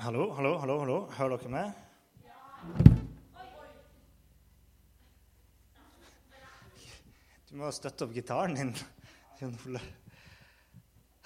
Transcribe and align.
Hallo, 0.00 0.30
hallo, 0.32 0.58
hallo. 0.58 0.78
hallo. 0.80 0.94
Hører 1.12 1.36
dere 1.36 1.50
meg? 1.52 1.72
Du 7.50 7.58
må 7.60 7.68
støtte 7.76 8.06
opp 8.06 8.14
gitaren 8.16 8.56
din. 8.56 8.72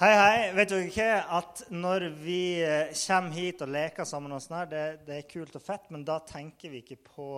Hei, 0.02 0.10
hei. 0.10 0.50
Vet 0.58 0.72
dere 0.72 0.88
ikke 0.88 1.06
at 1.38 1.62
når 1.70 2.08
vi 2.18 2.40
eh, 2.66 2.90
kommer 3.04 3.38
hit 3.38 3.62
og 3.62 3.70
leker 3.76 4.10
sammen, 4.10 4.34
og 4.34 4.42
sånn 4.42 4.58
her, 4.64 4.72
det, 4.72 4.82
det 5.06 5.20
er 5.20 5.30
kult 5.30 5.54
og 5.54 5.62
fett, 5.62 5.86
men 5.94 6.02
da 6.10 6.18
tenker 6.26 6.74
vi 6.74 6.82
ikke 6.82 6.98
på 7.12 7.28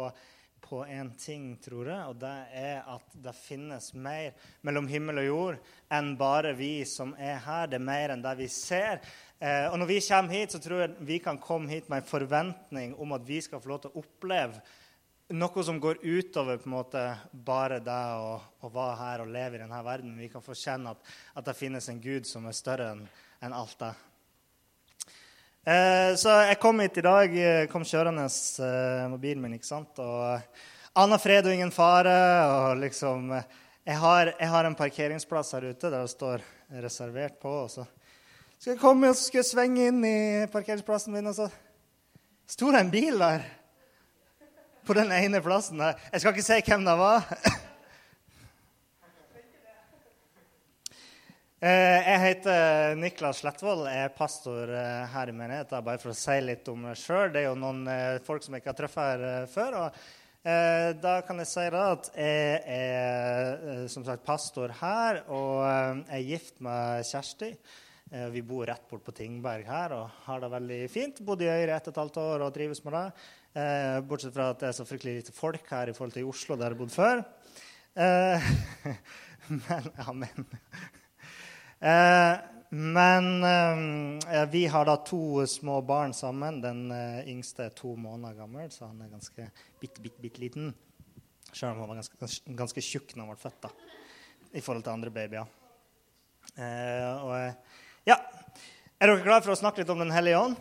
på 0.67 0.83
en 0.85 1.12
ting, 1.19 1.53
tror 1.62 1.89
jeg, 1.91 2.09
og 2.11 2.19
det 2.21 2.35
er 2.59 2.87
at 2.91 3.16
det 3.25 3.34
finnes 3.38 3.93
mer 3.95 4.34
mellom 4.66 4.89
himmel 4.91 5.23
og 5.23 5.29
jord 5.29 5.61
enn 5.95 6.15
bare 6.19 6.55
vi 6.59 6.80
som 6.89 7.15
er 7.19 7.39
her. 7.45 7.69
Det 7.70 7.79
er 7.79 7.87
mer 7.87 8.15
enn 8.15 8.25
det 8.25 8.34
vi 8.41 8.48
ser. 8.52 9.02
Eh, 9.39 9.69
og 9.70 9.79
når 9.80 9.91
vi 9.92 10.01
kommer 10.09 10.39
hit, 10.39 10.55
så 10.55 10.62
tror 10.62 10.83
jeg 10.83 11.06
vi 11.12 11.20
kan 11.23 11.39
komme 11.42 11.70
hit 11.70 11.91
med 11.92 12.02
en 12.02 12.11
forventning 12.11 12.97
om 12.98 13.15
at 13.16 13.27
vi 13.29 13.41
skal 13.45 13.62
få 13.62 13.75
lov 13.75 13.84
til 13.84 13.95
å 13.95 14.02
oppleve 14.02 14.65
noe 15.34 15.62
som 15.66 15.80
går 15.83 16.05
utover 16.05 16.61
på 16.62 16.69
en 16.69 16.77
måte 16.77 17.01
bare 17.33 17.80
det 17.83 18.03
å, 18.14 18.37
å 18.62 18.69
være 18.70 18.98
her 19.01 19.25
og 19.25 19.33
leve 19.34 19.59
i 19.59 19.62
denne 19.64 19.80
verden. 19.83 20.19
Vi 20.19 20.30
kan 20.30 20.45
få 20.45 20.55
kjenne 20.55 20.95
at, 20.95 21.14
at 21.34 21.48
det 21.48 21.56
finnes 21.59 21.89
en 21.91 22.03
Gud 22.03 22.28
som 22.30 22.47
er 22.47 22.55
større 22.55 22.92
enn 22.95 23.06
en 23.42 23.56
alt 23.56 23.78
det. 23.80 23.91
Eh, 25.66 26.12
så 26.15 26.30
jeg 26.47 26.61
kom 26.62 26.79
hit 26.79 27.01
i 27.01 27.02
dag, 27.02 27.33
eh, 27.34 27.65
kom 27.66 27.83
kjørende 27.83 28.29
eh, 28.62 29.06
mobilen 29.11 29.43
min, 29.43 29.56
ikke 29.56 29.66
sant. 29.66 29.98
Og 29.98 30.39
annen 30.95 31.19
fred 31.19 31.48
og 31.48 31.56
ingen 31.56 31.75
fare. 31.75 32.15
Og 32.47 32.79
liksom 32.84 33.33
jeg 33.34 33.98
har, 33.98 34.30
jeg 34.39 34.51
har, 34.52 34.69
en 34.69 34.79
parkeringsplass 34.79 35.56
her 35.56 35.67
ute 35.72 35.91
der 35.91 36.06
det 36.06 36.12
står 36.14 36.47
'reservert' 36.70 37.41
på. 37.42 37.50
Og 37.64 37.70
så 37.70 37.87
skal 38.59 38.72
jeg 38.77 38.81
komme 38.81 39.11
og 39.11 39.17
så 39.17 39.27
skal 39.27 39.42
jeg 39.42 39.50
svinge 39.50 39.91
inn 39.91 40.05
i 40.05 40.47
parkeringsplassen 40.55 41.12
min, 41.12 41.27
og 41.27 41.34
så 41.34 41.50
sto 42.47 42.70
det 42.70 42.81
en 42.81 42.91
bil 42.91 43.19
der. 43.19 43.42
På 44.87 44.94
den 44.94 45.11
ene 45.11 45.42
plassen 45.42 45.78
der. 45.78 45.98
Jeg 46.12 46.20
skal 46.20 46.33
ikke 46.33 46.47
si 46.47 46.62
hvem 46.62 46.87
det 46.87 46.98
var. 46.98 47.27
jeg 51.67 52.19
heter 52.22 52.92
Niklas 53.00 53.41
Slettvold, 53.41 53.89
jeg 53.91 54.06
er 54.06 54.12
pastor 54.14 54.70
eh, 54.70 55.06
her 55.11 55.31
i 55.31 55.34
menigheten. 55.34 55.83
Bare 55.83 55.98
for 55.98 56.12
å 56.12 56.14
si 56.14 56.36
litt 56.45 56.69
om 56.70 56.84
meg 56.86 56.98
sjøl. 57.00 57.33
Det 57.34 57.41
er 57.41 57.48
jo 57.48 57.56
noen 57.59 57.81
eh, 57.91 58.19
folk 58.22 58.45
som 58.45 58.55
jeg 58.55 58.62
ikke 58.62 58.70
har 58.70 58.78
truffet 58.78 59.25
her 59.25 59.50
før. 59.50 59.81
og 59.81 59.98
da 60.47 61.17
kan 61.27 61.41
jeg 61.42 61.48
si 61.50 61.62
at 61.75 62.09
jeg 62.14 62.59
er 62.70 63.89
som 63.91 64.05
sagt 64.06 64.22
pastor 64.22 64.70
her, 64.78 65.17
og 65.27 65.64
jeg 65.64 66.20
er 66.20 66.28
gift 66.28 66.61
med 66.62 67.03
Kjersti. 67.09 67.48
Vi 68.31 68.42
bor 68.47 68.62
rett 68.70 68.84
bort 68.87 69.03
på 69.03 69.14
Tingberg 69.17 69.67
her 69.67 69.97
og 69.97 70.20
har 70.28 70.44
det 70.44 70.53
veldig 70.53 70.78
fint. 70.92 71.19
Bodde 71.27 71.48
i 71.48 71.50
Øyre 71.50 71.75
ett 71.75 71.89
og 71.91 71.97
et 71.97 71.98
halvt 71.98 72.20
år 72.22 72.44
og 72.47 72.53
trives 72.55 72.78
med 72.84 72.94
det. 72.94 73.03
Bortsett 74.06 74.37
fra 74.37 74.53
at 74.53 74.62
det 74.62 74.69
er 74.70 74.77
så 74.78 74.87
fryktelig 74.87 75.17
lite 75.17 75.34
folk 75.34 75.67
her 75.75 75.91
i 75.91 75.97
forhold 75.98 76.14
til 76.14 76.22
i 76.22 76.31
Oslo, 76.31 76.55
der 76.61 76.77
jeg 76.77 76.81
bodde 76.84 76.94
før. 76.94 77.25
Men, 79.67 79.91
ja, 79.98 80.14
men 81.80 83.27
Eh, 84.27 84.41
eh, 84.41 84.48
vi 84.48 84.66
har 84.66 84.84
da 84.84 84.96
to 84.96 85.46
små 85.46 85.80
barn 85.82 86.14
sammen. 86.14 86.60
Den 86.60 86.91
eh, 86.91 87.28
yngste 87.28 87.66
er 87.66 87.77
to 87.77 87.96
måneder 87.96 88.34
gammel, 88.34 88.70
så 88.70 88.88
han 88.88 89.00
er 89.02 89.12
ganske 89.12 89.50
bitte, 89.80 90.02
bitte, 90.02 90.20
bitte 90.22 90.42
liten. 90.42 90.74
Selv 91.52 91.72
om 91.72 91.80
han 91.80 91.88
var 91.88 92.00
ganske, 92.02 92.30
ganske, 92.58 92.82
tjukk 92.82 93.14
da 93.14 93.22
han 93.22 93.30
ble 93.30 93.38
født, 93.41 93.60
da, 93.62 93.70
i 94.52 94.60
forhold 94.60 94.84
til 94.84 94.92
andre 94.92 95.12
babyer. 95.14 95.47
og, 96.56 97.70
ja. 98.06 98.16
Er 98.97 99.10
dere 99.10 99.22
klare 99.22 99.44
for 99.44 99.54
å 99.54 99.59
snakke 99.59 99.82
litt 99.82 99.92
om 99.92 100.00
Den 100.00 100.12
hellige 100.15 100.41
ånd? 100.41 100.56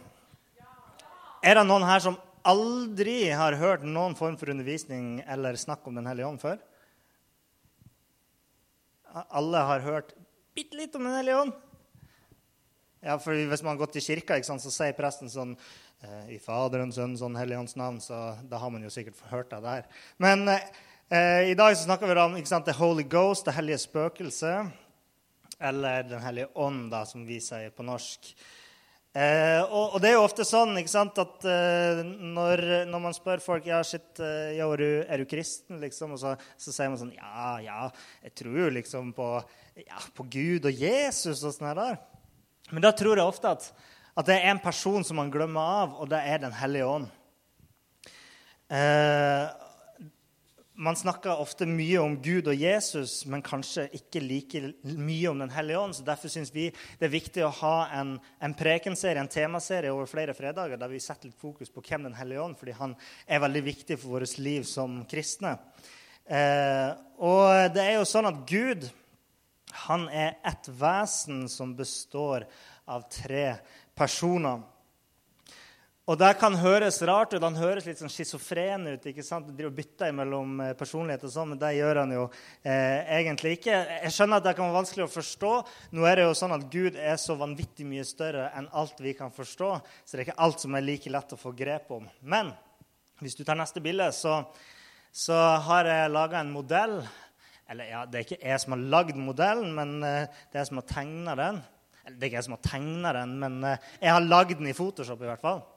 Er 1.46 1.56
det 1.56 1.66
noen 1.68 1.86
her 1.88 2.02
som 2.04 2.18
aldri 2.46 3.32
har 3.32 3.58
hørt 3.60 3.84
noen 3.88 4.16
form 4.16 4.36
for 4.38 4.52
undervisning 4.52 5.22
eller 5.26 5.58
snakk 5.60 5.88
om 5.88 5.96
Den 5.98 6.08
hellige 6.10 6.28
ånd 6.28 6.42
før? 6.44 6.60
Alle 9.26 9.64
har 9.68 9.86
hørt 9.86 10.14
bitte 10.56 10.78
litt 10.80 10.96
om 10.96 11.04
Den 11.04 11.18
hellige 11.18 11.42
ånd. 11.44 11.56
Ja, 13.06 13.20
for 13.20 13.38
Hvis 13.38 13.62
man 13.62 13.76
har 13.76 13.84
gått 13.86 14.00
i 14.00 14.02
kirka, 14.02 14.38
sant, 14.44 14.64
så 14.64 14.72
sier 14.74 14.96
presten 14.98 15.30
sånn 15.30 15.54
eh, 16.02 16.36
I 16.38 16.40
Faderens, 16.42 16.96
Sønnens 16.98 17.22
og 17.22 17.30
Den 17.30 17.42
hellige 17.42 17.60
ånds 17.62 17.78
navn, 17.78 18.00
så 18.02 18.38
da 18.50 18.62
har 18.64 18.72
man 18.74 18.86
jo 18.86 18.90
sikkert 18.94 19.20
hørt 19.30 19.52
det 19.52 19.62
der. 19.62 19.86
Men 20.18 20.48
eh, 20.50 21.52
i 21.52 21.58
dag 21.60 21.76
så 21.76 21.86
snakker 21.86 22.10
vi 22.10 22.18
om 22.24 22.40
sant, 22.48 22.66
The 22.66 22.74
Holy 22.80 23.06
Ghost, 23.06 23.46
det 23.46 23.58
hellige 23.60 23.84
spøkelse. 23.84 24.56
Eller 25.60 26.08
Den 26.10 26.24
hellige 26.24 26.50
ånd, 26.56 26.88
da, 26.92 27.04
som 27.06 27.28
vi 27.28 27.38
sier 27.44 27.70
på 27.76 27.86
norsk. 27.86 28.34
Eh, 29.16 29.62
og, 29.72 29.94
og, 29.94 30.02
det 30.04 30.10
er 30.10 30.18
jo 30.18 30.26
ofte 30.26 30.44
sånn 30.44 30.76
sant, 30.92 31.22
at 31.24 31.46
eh, 31.48 32.02
når, 32.04 32.62
når, 32.90 33.00
man 33.00 33.14
spør 33.16 33.40
folk 33.40 33.68
ja, 33.70 33.78
shit, 33.88 34.10
eh, 34.20 34.58
ja, 34.58 34.68
er, 34.68 34.82
du, 34.82 34.90
er, 35.08 35.22
du, 35.24 35.30
kristen, 35.32 35.78
liksom, 35.80 36.18
og 36.18 36.20
så, 36.20 36.34
så, 36.60 36.74
sier 36.76 36.92
man 36.92 37.00
sånn 37.00 37.14
Ja, 37.16 37.54
ja, 37.64 37.86
jeg 38.28 38.36
tror 38.42 38.58
jo 38.66 38.74
liksom 38.76 39.14
på, 39.16 39.30
ja, 39.80 40.02
på 40.18 40.26
Gud 40.34 40.68
og 40.68 40.84
Jesus 40.84 41.46
og 41.48 41.56
sånn 41.56 41.80
der. 41.80 41.96
Men 42.74 42.84
da 42.84 42.92
tror 42.92 43.16
jeg 43.16 43.24
ofte 43.24 43.54
at, 43.56 43.70
at, 44.18 44.26
det 44.28 44.36
er 44.36 44.52
en 44.52 44.60
person 44.60 45.08
som 45.08 45.22
man 45.22 45.32
glemmer 45.32 45.80
av, 45.86 45.96
og 45.96 46.12
det 46.12 46.20
er 46.20 46.44
Den 46.44 46.60
hellige 46.60 46.92
ånd. 46.98 47.08
Eh, 48.68 49.35
man 50.86 50.98
snakker 50.98 51.42
ofte 51.42 51.66
mye 51.66 51.98
om 52.02 52.16
Gud 52.22 52.48
og 52.52 52.60
Jesus, 52.62 53.24
men 53.30 53.44
kanskje 53.46 53.88
ikke 53.98 54.22
like 54.22 54.62
mye 54.86 55.32
om 55.32 55.40
Den 55.42 55.54
hellige 55.54 55.80
ånd. 55.80 55.96
så 55.96 56.06
Derfor 56.06 56.30
syns 56.30 56.54
vi 56.54 56.68
det 57.00 57.08
er 57.08 57.14
viktig 57.14 57.46
å 57.46 57.54
ha 57.62 57.76
en, 58.00 58.16
en 58.40 58.54
prekenserie, 58.58 59.20
en 59.20 59.32
temaserie 59.32 59.94
over 59.94 60.10
flere 60.10 60.36
fredager 60.38 60.78
der 60.78 60.92
vi 60.92 61.02
setter 61.02 61.32
litt 61.32 61.42
fokus 61.42 61.74
på 61.74 61.82
hvem 61.82 62.06
Den 62.10 62.18
hellige 62.18 62.44
ånd 62.44 62.60
fordi 62.60 62.78
han 62.78 62.94
er 63.26 63.42
veldig 63.42 63.64
viktig 63.66 63.98
for 64.02 64.20
vårt 64.20 64.38
liv 64.38 64.68
som 64.70 65.02
kristne. 65.10 65.58
Eh, 66.26 66.92
og 67.22 67.74
det 67.74 67.84
er 67.84 67.98
jo 67.98 68.06
sånn 68.10 68.30
at 68.30 68.46
Gud 68.50 68.86
han 69.86 70.08
er 70.10 70.38
et 70.46 70.70
vesen 70.70 71.46
som 71.52 71.74
består 71.78 72.46
av 72.88 73.10
tre 73.12 73.58
personer. 73.98 74.62
Og 76.06 76.20
Det 76.22 76.36
kan 76.38 76.54
høres 76.62 77.00
rart 77.02 77.32
ut, 77.34 77.42
han 77.42 77.56
høres 77.58 77.88
litt 77.90 77.98
sånn 77.98 78.12
schizofren 78.14 78.84
ut. 78.92 79.06
ikke 79.10 79.24
sant? 79.26 79.48
Du 79.58 79.64
bytter 79.74 80.12
mellom 80.14 80.60
eh, 80.62 80.76
personlighet 80.78 81.24
og 81.26 81.32
sånn, 81.34 81.50
men 81.50 81.62
det 81.64 81.72
gjør 81.80 82.00
han 82.04 82.14
jo 82.14 82.28
eh, 82.62 83.02
egentlig 83.18 83.56
ikke. 83.58 83.80
Jeg 84.04 84.14
skjønner 84.14 84.38
at 84.38 84.46
det 84.46 84.54
kan 84.54 84.70
være 84.70 84.84
vanskelig 84.84 85.08
å 85.08 85.16
forstå. 85.16 85.56
Nå 85.98 86.06
er 86.06 86.22
det 86.22 86.28
jo 86.28 86.38
sånn 86.38 86.54
at 86.60 86.68
Gud 86.70 87.02
er 87.02 87.18
så 87.18 87.34
vanvittig 87.40 87.90
mye 87.90 88.06
større 88.06 88.52
enn 88.54 88.70
alt 88.78 89.02
vi 89.02 89.16
kan 89.18 89.34
forstå, 89.34 89.72
så 90.06 90.14
det 90.14 90.22
er 90.22 90.28
ikke 90.28 90.38
alt 90.46 90.62
som 90.62 90.78
er 90.78 90.86
like 90.86 91.18
lett 91.18 91.34
å 91.34 91.42
få 91.42 91.58
grep 91.58 91.90
om. 91.98 92.06
Men 92.22 92.54
hvis 93.26 93.42
du 93.42 93.42
tar 93.42 93.58
neste 93.58 93.82
bilde, 93.82 94.14
så, 94.14 94.44
så 95.10 95.44
har 95.66 95.90
jeg 95.90 96.14
laga 96.14 96.46
en 96.46 96.54
modell. 96.54 97.00
Eller 97.66 97.96
ja, 97.96 98.06
det 98.06 98.20
er 98.20 98.30
ikke 98.30 98.44
jeg 98.46 98.62
som 98.62 98.78
har 98.78 98.90
lagd 98.94 99.18
modellen, 99.18 99.74
men 99.74 99.98
eh, 100.06 100.42
det 100.52 100.60
er 100.60 100.68
jeg 100.68 100.76
som 100.76 100.86
har 100.86 100.92
tegna 101.00 101.42
den. 101.48 101.64
Eller 102.04 102.20
det 102.20 102.28
er 102.28 102.36
ikke 102.36 102.44
jeg 102.44 102.52
som 102.54 102.62
har 102.62 102.68
tegna 102.76 103.22
den, 103.24 103.40
men 103.42 103.64
eh, 103.72 103.96
jeg 104.04 104.20
har 104.20 104.36
lagd 104.36 104.60
den 104.62 104.70
i 104.70 104.78
Photoshop 104.78 105.26
i 105.26 105.34
hvert 105.34 105.42
fall 105.42 105.72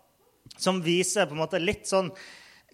som 0.56 0.82
viser 0.84 1.26
på 1.26 1.36
en 1.36 1.42
måte 1.42 1.60
litt 1.62 1.88
sånn 1.90 2.12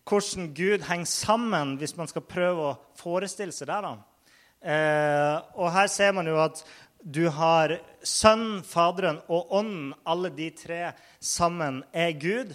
hvordan 0.04 0.50
Gud 0.54 0.84
henger 0.84 1.08
sammen, 1.08 1.76
hvis 1.80 1.96
man 1.96 2.08
skal 2.10 2.26
prøve 2.28 2.66
å 2.68 2.78
forestille 3.00 3.54
seg 3.56 3.70
det. 3.70 3.78
da. 3.86 3.94
Eh, 4.64 5.36
og 5.56 5.72
her 5.72 5.88
ser 5.92 6.12
man 6.16 6.28
jo 6.28 6.36
at 6.40 6.60
du 7.04 7.28
har 7.28 7.78
Sønnen, 8.04 8.62
Faderen 8.64 9.20
og 9.28 9.52
Ånden. 9.52 9.92
Alle 10.08 10.30
de 10.32 10.50
tre 10.56 10.92
sammen 11.20 11.82
er 11.92 12.12
Gud. 12.20 12.54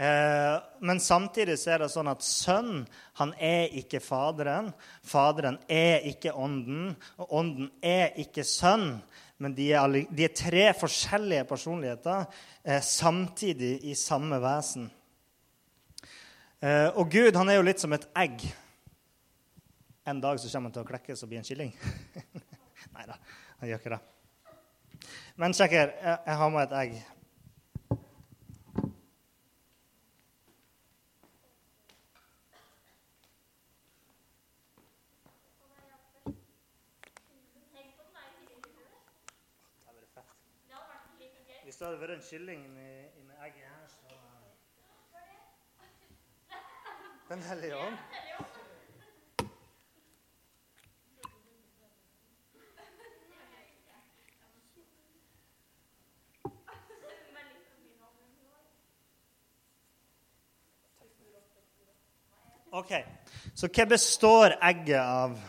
Eh, 0.00 0.56
men 0.80 1.00
samtidig 1.02 1.58
så 1.58 1.74
er 1.74 1.82
det 1.82 1.90
sånn 1.92 2.08
at 2.08 2.22
Sønnen 2.24 2.84
han 3.18 3.34
er 3.36 3.74
ikke 3.82 4.00
Faderen. 4.00 4.70
Faderen 5.02 5.58
er 5.68 6.06
ikke 6.08 6.32
Ånden, 6.32 6.94
og 7.18 7.34
Ånden 7.42 7.70
er 7.82 8.14
ikke 8.22 8.46
Sønn. 8.46 9.02
Men 9.40 9.54
de 9.56 9.70
er, 9.72 9.94
de 10.12 10.24
er 10.26 10.34
tre 10.36 10.64
forskjellige 10.76 11.46
personligheter 11.48 12.26
eh, 12.62 12.82
samtidig 12.84 13.78
i 13.88 13.94
samme 13.96 14.36
vesen. 14.42 14.90
Eh, 16.60 16.88
og 16.92 17.08
Gud 17.08 17.38
han 17.40 17.48
er 17.48 17.56
jo 17.56 17.64
litt 17.64 17.80
som 17.80 17.96
et 17.96 18.04
egg. 18.20 18.44
En 20.04 20.20
dag 20.20 20.40
så 20.40 20.50
kommer 20.52 20.68
han 20.68 20.76
til 20.76 20.84
å 20.84 20.90
klekkes 20.90 21.24
og 21.24 21.32
bli 21.32 21.40
en 21.40 21.48
kylling. 21.48 21.72
Nei 22.96 23.06
da, 23.08 23.16
han 23.62 23.70
gjør 23.70 23.80
ikke 23.80 23.94
det. 23.94 24.02
Men 25.40 25.56
sjekk 25.56 25.78
her. 25.78 25.96
Jeg, 25.96 26.20
jeg 26.26 26.38
har 26.42 26.52
med 26.52 26.66
et 26.66 26.78
egg. 26.82 27.00
så 41.80 41.86
hadde 41.88 41.96
det 41.96 42.04
vært 42.04 42.18
en 42.18 42.24
kylling 42.28 42.64
inni, 42.66 42.90
inni 43.16 43.34
egget 43.40 43.64
her. 43.64 43.84
Så... 43.88 44.04
Eh. 46.52 46.60
Den 47.30 47.42
hellige 47.48 47.76
ånd. 47.80 47.96
OK. 62.70 62.92
Så 63.56 63.72
hva 63.72 63.84
består 63.96 64.60
egget 64.60 65.00
av? 65.00 65.40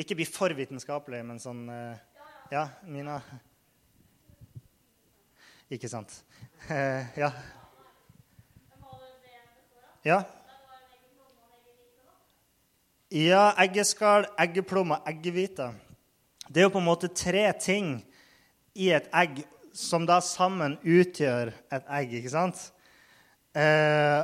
Ikke 0.00 0.16
bli 0.16 0.24
for 0.24 0.56
vitenskapelig, 0.56 1.20
men 1.20 1.36
sånn 1.36 1.68
eh, 1.68 1.98
Ja, 2.48 2.70
Mina? 2.88 3.20
Ikke 5.72 5.88
sant. 5.88 6.12
Eh, 6.68 7.06
ja. 7.16 7.30
Ja. 10.04 10.18
Ja, 13.14 13.44
eggeskall, 13.62 14.26
eggeplomme, 14.42 14.98
eggehvite. 15.08 15.70
Det 16.48 16.60
er 16.60 16.66
jo 16.66 16.74
på 16.74 16.82
en 16.82 16.88
måte 16.88 17.08
tre 17.08 17.46
ting 17.56 17.96
i 18.76 18.90
et 18.92 19.06
egg 19.16 19.44
som 19.74 20.04
da 20.06 20.20
sammen 20.20 20.76
utgjør 20.82 21.54
et 21.72 21.88
egg, 21.98 22.16
ikke 22.20 22.32
sant? 22.34 22.60
Eh, 23.56 24.20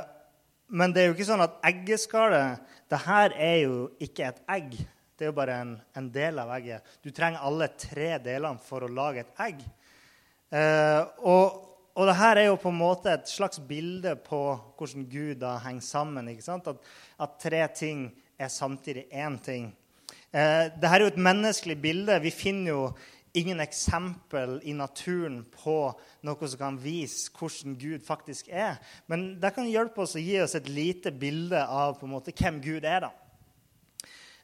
men 0.71 0.93
det 0.93 1.01
er 1.01 1.09
jo 1.09 1.15
ikke 1.15 1.27
sånn 1.27 1.43
at 1.43 1.57
eggeskallet 1.67 2.61
det 2.91 2.99
her 3.05 3.33
er 3.39 3.57
jo 3.63 3.75
ikke 4.03 4.27
et 4.27 4.41
egg. 4.51 4.75
Det 5.15 5.25
er 5.25 5.31
jo 5.31 5.37
bare 5.37 5.57
en, 5.63 5.75
en 5.95 6.07
del 6.11 6.39
av 6.41 6.51
egget. 6.57 6.83
Du 7.03 7.11
trenger 7.15 7.43
alle 7.47 7.69
tre 7.79 8.17
delene 8.23 8.59
for 8.65 8.83
å 8.83 8.91
lage 8.91 9.23
et 9.23 9.43
egg. 9.45 9.61
Eh, 10.51 11.01
og, 11.23 11.59
og 11.95 12.07
det 12.09 12.17
her 12.19 12.39
er 12.41 12.49
jo 12.49 12.59
på 12.59 12.71
en 12.71 12.79
måte 12.81 13.13
et 13.13 13.29
slags 13.31 13.59
bilde 13.63 14.17
på 14.25 14.41
hvordan 14.77 15.07
Gud 15.11 15.39
da 15.43 15.55
henger 15.63 15.85
sammen. 15.85 16.27
At, 16.27 16.91
at 17.19 17.39
tre 17.39 17.67
ting 17.75 18.09
er 18.39 18.51
samtidig 18.51 19.05
én 19.11 19.39
ting. 19.43 19.71
Eh, 20.33 20.67
Dette 20.75 20.91
er 20.91 21.05
jo 21.05 21.11
et 21.13 21.23
menneskelig 21.23 21.81
bilde. 21.81 22.19
Vi 22.21 22.31
finner 22.35 22.71
jo 22.71 22.83
ingen 23.33 23.59
eksempel 23.63 24.57
i 24.67 24.73
naturen 24.75 25.41
på 25.63 25.75
noe 26.27 26.47
som 26.51 26.59
kan 26.59 26.79
vise 26.83 27.31
hvordan 27.31 27.77
Gud 27.79 28.03
faktisk 28.03 28.51
er. 28.51 28.81
Men 29.07 29.37
det 29.39 29.53
kan 29.55 29.69
hjelpe 29.69 30.03
oss 30.03 30.17
å 30.19 30.23
gi 30.23 30.35
oss 30.43 30.57
et 30.59 30.67
lite 30.67 31.13
bilde 31.15 31.63
av 31.63 31.95
på 31.99 32.07
en 32.07 32.15
måte 32.17 32.35
hvem 32.35 32.59
Gud 32.63 32.83
er. 32.83 33.07
da. 33.07 33.11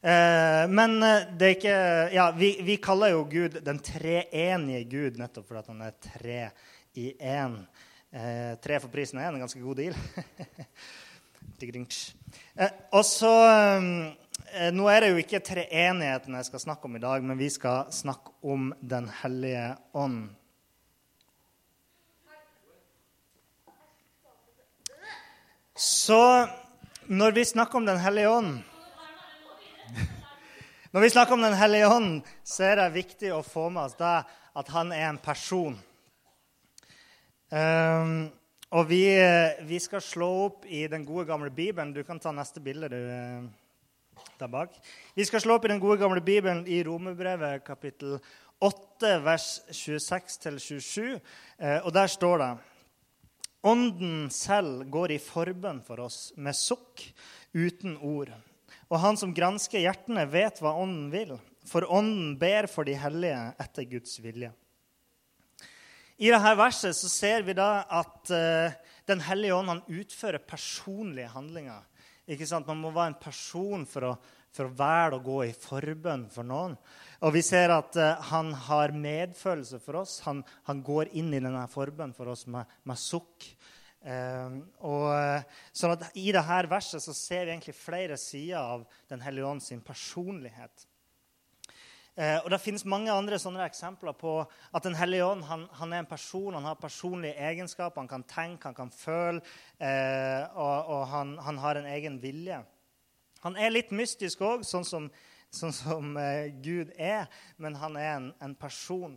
Eh, 0.01 0.69
men 0.69 1.03
eh, 1.03 1.21
det 1.33 1.47
er 1.47 1.55
ikke 1.55 1.77
Ja, 2.13 2.31
vi, 2.38 2.51
vi 2.61 2.75
kaller 2.77 3.15
jo 3.15 3.23
Gud 3.31 3.57
den 3.65 3.79
treenige 3.81 4.83
Gud 4.91 5.17
nettopp 5.17 5.47
fordi 5.49 5.71
han 5.71 5.81
er 5.88 5.95
tre 6.03 6.41
i 6.97 7.07
én. 7.17 7.57
Eh, 8.13 8.53
tre 8.61 8.79
for 8.83 8.94
prisen 8.94 9.19
av 9.19 9.27
én, 9.27 9.38
en 9.38 9.45
ganske 9.45 9.61
god 9.61 9.81
deal. 9.81 9.95
og 12.95 13.03
så 13.05 13.33
nå 14.73 14.88
er 14.89 15.01
det 15.01 15.09
jo 15.09 15.21
ikke 15.21 15.39
treenigheten 15.41 16.38
jeg 16.38 16.47
skal 16.47 16.61
snakke 16.61 16.85
om 16.85 16.95
i 16.97 17.01
dag, 17.01 17.23
men 17.25 17.39
vi 17.39 17.50
skal 17.50 17.89
snakke 17.93 18.31
om 18.45 18.73
Den 18.81 19.09
hellige 19.23 19.75
ånd. 19.97 20.29
Så 25.73 26.47
når 27.09 27.38
vi 27.38 27.45
snakker 27.45 27.81
om 27.81 27.89
Den 27.89 28.01
hellige 28.01 28.29
ånd 28.29 28.61
Når 30.92 31.04
vi 31.04 31.10
snakker 31.13 31.36
om 31.36 31.45
Den 31.45 31.57
hellige 31.57 31.92
ånd, 31.92 32.24
så 32.44 32.63
er 32.72 32.80
det 32.81 32.95
viktig 32.95 33.34
å 33.36 33.44
få 33.45 33.68
med 33.69 33.89
oss 33.89 33.98
det 34.00 34.16
at 34.57 34.74
han 34.74 34.92
er 34.95 35.10
en 35.10 35.22
person. 35.22 35.75
Um, 37.51 38.28
og 38.75 38.89
vi, 38.89 39.04
vi, 39.63 39.78
skal 39.80 40.04
slå 40.04 40.28
opp 40.48 40.66
i 40.68 40.81
den 40.92 41.06
gode, 41.07 41.28
gamle 41.30 41.51
Bibelen. 41.54 41.94
Du 41.95 42.01
kan 42.04 42.19
ta 42.19 42.34
neste 42.36 42.60
bilde, 42.63 42.89
du. 42.92 42.98
Eh, 42.98 43.45
der 44.39 44.50
bak. 44.51 44.74
Vi 45.16 45.25
skal 45.25 45.42
slå 45.42 45.56
opp 45.57 45.66
i 45.66 45.72
den 45.72 45.80
gode, 45.80 46.00
gamle 46.01 46.22
Bibelen 46.22 46.66
i 46.68 46.81
Romerbrevet 46.84 47.63
kapittel 47.66 48.18
8, 48.60 49.13
vers 49.24 49.48
26-27. 49.72 51.19
Eh, 51.57 51.80
og 51.86 51.94
der 51.95 52.12
står 52.12 52.44
det 52.44 52.51
Ånden 53.68 54.28
selv 54.31 54.86
går 54.94 55.16
i 55.16 55.22
forbønn 55.22 55.80
for 55.84 56.04
oss 56.06 56.31
med 56.38 56.56
sukk 56.56 57.01
uten 57.57 57.98
ord. 58.06 58.30
Og 58.88 59.01
han 59.04 59.19
som 59.19 59.34
gransker 59.36 59.84
hjertene, 59.84 60.24
vet 60.31 60.62
hva 60.63 60.75
Ånden 60.80 61.10
vil, 61.12 61.36
for 61.68 61.88
Ånden 61.92 62.38
ber 62.39 62.69
for 62.72 62.88
de 62.88 62.95
hellige 62.95 63.42
etter 63.60 63.88
Guds 63.92 64.16
vilje. 64.24 64.54
I 66.18 66.31
dette 66.34 66.54
verset 66.57 66.98
så 66.98 67.10
ser 67.12 67.44
vi 67.45 67.54
da 67.54 67.84
at 67.94 68.31
uh, 68.34 68.74
Den 69.06 69.22
hellige 69.22 69.54
ånd 69.54 69.69
han 69.69 69.84
utfører 69.86 70.42
personlige 70.42 71.30
handlinger 71.30 71.84
ikke 72.28 72.48
sant? 72.50 72.68
Man 72.68 72.81
må 72.81 72.89
være 72.92 73.13
en 73.13 73.22
person 73.22 73.86
for 73.88 74.10
å, 74.10 74.10
for 74.51 74.68
å 74.68 74.75
velge 74.75 75.16
å 75.16 75.24
gå 75.24 75.38
i 75.45 75.54
forbønn 75.56 76.25
for 76.34 76.44
noen. 76.44 76.74
Og 77.24 77.31
vi 77.38 77.44
ser 77.45 77.72
at 77.72 77.95
uh, 77.95 78.18
han 78.34 78.51
har 78.68 78.92
medfølelse 78.92 79.80
for 79.84 80.01
oss. 80.01 80.18
Han, 80.25 80.42
han, 80.68 80.81
går 80.84 81.13
inn 81.16 81.31
i 81.31 81.39
denne 81.39 81.63
forbønnen 81.72 82.16
for 82.18 82.34
oss 82.34 82.44
med, 82.51 82.68
med 82.84 83.00
sukk. 83.00 83.48
Uh, 84.07 84.62
og, 84.88 85.07
uh, 85.12 85.63
sånn 85.75 85.98
at 85.98 86.06
I 86.15 86.30
dette 86.31 86.59
verset 86.71 87.04
så 87.04 87.12
ser 87.12 87.44
vi 87.44 87.51
egentlig 87.51 87.75
flere 87.75 88.15
sider 88.15 88.62
av 88.62 88.86
Den 89.09 89.19
hellige 89.19 89.50
ånd 89.50 89.63
sin 89.65 89.81
personlighet. 89.83 90.88
Eh, 92.18 92.39
og 92.44 92.50
Det 92.50 92.57
finnes 92.62 92.86
mange 92.89 93.13
andre 93.13 93.38
sånne 93.38 93.62
eksempler 93.68 94.15
på 94.18 94.39
at 94.74 94.83
Den 94.83 94.95
hellige 94.98 95.25
ånd 95.25 95.44
han, 95.45 95.68
han, 95.77 95.94
er 95.94 96.01
en 96.01 96.09
person, 96.09 96.54
han 96.54 96.65
har 96.65 96.80
personlige 96.81 97.38
egenskaper, 97.38 98.01
han 98.01 98.09
kan 98.09 98.24
tenke, 98.24 98.65
han 98.65 98.74
kan 98.74 98.89
føle, 98.92 99.42
eh, 99.77 100.42
og, 100.56 100.89
og 100.95 101.07
han, 101.07 101.38
han, 101.38 101.57
har 101.57 101.77
en 101.77 101.86
egen 101.86 102.18
vilje. 102.21 102.63
Han 103.44 103.56
er 103.56 103.69
litt 103.69 103.94
mystisk 103.94 104.42
òg, 104.42 104.65
sånn 104.65 104.88
som, 104.88 105.12
sånn 105.53 105.75
som 105.77 106.18
eh, 106.18 106.50
Gud 106.57 106.89
er, 106.98 107.30
men 107.62 107.77
han 107.77 108.01
er 108.01 108.15
en, 108.15 108.31
en 108.42 108.57
person. 108.57 109.13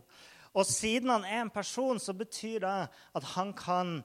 Og 0.53 0.67
siden 0.69 1.09
han 1.09 1.25
er 1.25 1.41
en 1.41 1.49
person, 1.49 1.97
så 1.97 2.13
betyr 2.13 2.61
det 2.61 2.77
at 3.17 3.29
han 3.33 3.55
kan 3.57 4.03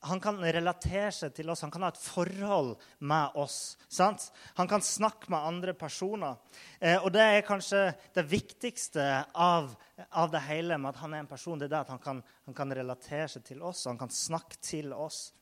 han 0.00 0.20
kan 0.20 0.38
relatere 0.40 1.10
seg 1.12 1.34
til 1.36 1.50
oss, 1.52 1.60
han 1.60 1.72
kan 1.72 1.84
ha 1.84 1.90
et 1.92 2.00
forhold 2.00 2.72
med 3.04 3.36
oss. 3.40 3.76
Sant? 3.92 4.30
Han 4.56 4.68
kan 4.68 4.80
snakke 4.84 5.28
med 5.32 5.44
andre 5.44 5.74
personer. 5.76 6.38
Eh, 6.78 6.96
og 6.96 7.10
det 7.12 7.26
er 7.26 7.44
kanskje 7.44 7.82
det 8.16 8.24
viktigste 8.30 9.04
av, 9.34 9.74
av, 10.08 10.30
det 10.32 10.40
hele 10.46 10.78
med 10.80 10.94
at 10.94 11.02
han 11.02 11.14
er 11.14 11.24
en 11.24 11.30
person. 11.30 11.58
det 11.58 11.68
er 11.68 11.74
det 11.74 11.82
at 11.82 11.92
han 11.92 12.00
kan, 12.00 12.22
han 12.48 12.56
kan 12.56 12.72
relatere 12.72 13.28
seg 13.28 13.44
til 13.44 13.60
oss, 13.62 13.84
han 13.90 14.00
kan 14.00 14.12
snakke 14.12 14.56
til 14.64 14.94
oss 14.96 15.34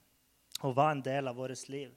og 0.66 0.74
være 0.74 0.96
en 0.96 1.06
del 1.06 1.30
av 1.30 1.38
vårt 1.38 1.68
liv. 1.70 1.94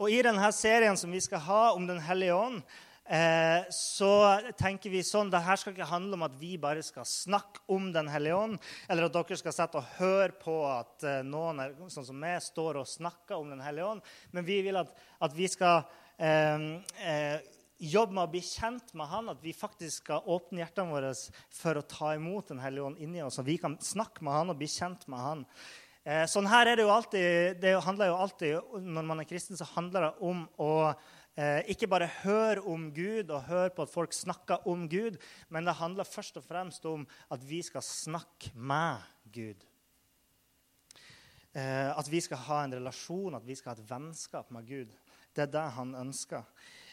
Og 0.00 0.08
I 0.08 0.22
denne 0.24 0.52
serien 0.56 0.96
som 0.96 1.12
vi 1.12 1.20
skal 1.20 1.44
ha 1.44 1.64
om 1.74 1.84
Den 1.86 2.00
hellige 2.00 2.32
ånd, 2.32 2.62
Eh, 3.10 3.64
så 3.74 4.10
tenker 4.54 4.92
vi 4.92 5.00
sånn 5.02 5.32
det 5.32 5.40
her 5.42 5.58
skal 5.58 5.74
ikke 5.74 5.88
handle 5.90 6.14
om 6.14 6.22
at 6.28 6.36
vi 6.38 6.52
bare 6.62 6.82
skal 6.86 7.02
snakke 7.08 7.64
om 7.74 7.88
Den 7.90 8.06
hellige 8.06 8.36
ånd, 8.38 8.60
eller 8.86 9.08
at 9.08 9.16
dere 9.16 9.38
skal 9.40 9.56
sette 9.56 9.80
og 9.80 9.96
høre 9.96 10.36
på 10.38 10.54
at 10.68 11.02
eh, 11.02 11.24
noen 11.26 11.58
er, 11.64 11.74
sånn 11.90 12.06
som 12.06 12.20
meg 12.22 12.38
står 12.44 12.78
og 12.78 12.86
snakker 12.86 13.34
om 13.34 13.50
Den 13.50 13.64
hellige 13.66 13.88
ånd. 13.96 14.06
Men 14.30 14.46
vi 14.46 14.60
vil 14.62 14.78
at, 14.78 14.94
at 15.26 15.34
vi 15.34 15.50
skal 15.50 15.82
eh, 16.22 16.70
eh, 17.02 17.50
jobbe 17.80 18.14
med 18.14 18.28
å 18.28 18.30
bli 18.30 18.46
kjent 18.46 18.94
med 18.94 19.10
Han, 19.10 19.34
at 19.34 19.42
vi 19.42 19.58
faktisk 19.58 20.04
skal 20.04 20.30
åpne 20.30 20.62
hjertene 20.62 20.94
våre 20.94 21.14
for 21.50 21.80
å 21.80 21.86
ta 21.90 22.14
imot 22.14 22.54
Den 22.54 22.62
hellige 22.62 22.92
ånd 22.92 23.02
inni 23.02 23.24
oss, 23.26 23.40
så 23.40 23.46
vi 23.46 23.58
kan 23.58 23.74
snakke 23.82 24.22
med 24.22 24.38
Han 24.38 24.54
og 24.54 24.60
bli 24.60 24.70
kjent 24.70 25.08
med 25.10 25.24
Han. 25.24 25.48
Eh, 26.06 26.28
sånn 26.30 26.48
her 26.48 26.70
er 26.70 26.78
det 26.78 26.86
jo 26.86 26.92
alltid, 26.94 27.58
det 27.60 27.74
handler 27.84 28.12
jo 28.12 28.20
alltid, 28.22 28.76
Når 28.86 29.10
man 29.10 29.20
er 29.20 29.28
kristen, 29.28 29.58
så 29.58 29.66
handler 29.74 30.06
det 30.06 30.28
om 30.30 30.46
å 30.62 30.70
ikke 31.72 31.88
bare 31.88 32.10
hør 32.20 32.60
om 32.68 32.88
Gud 32.92 33.30
og 33.32 33.46
hør 33.46 33.70
på 33.72 33.86
at 33.86 33.92
folk 33.92 34.12
snakker 34.12 34.66
om 34.68 34.88
Gud, 34.90 35.16
men 35.48 35.64
det 35.64 35.78
handler 35.78 36.08
først 36.08 36.36
og 36.36 36.44
fremst 36.44 36.84
om 36.90 37.06
at 37.32 37.44
vi 37.48 37.62
skal 37.64 37.84
snakke 37.86 38.52
med 38.54 39.04
Gud. 39.32 39.64
Eh, 41.54 41.98
at 41.98 42.10
vi 42.10 42.20
skal 42.22 42.38
ha 42.46 42.60
en 42.64 42.74
relasjon, 42.78 43.34
at 43.34 43.46
vi 43.46 43.56
skal 43.58 43.72
ha 43.72 43.80
et 43.80 43.90
vennskap 43.90 44.52
med 44.54 44.68
Gud. 44.68 44.92
Det 45.34 45.42
er 45.42 45.50
det 45.50 45.64
han 45.74 45.96
ønsker. 45.98 46.46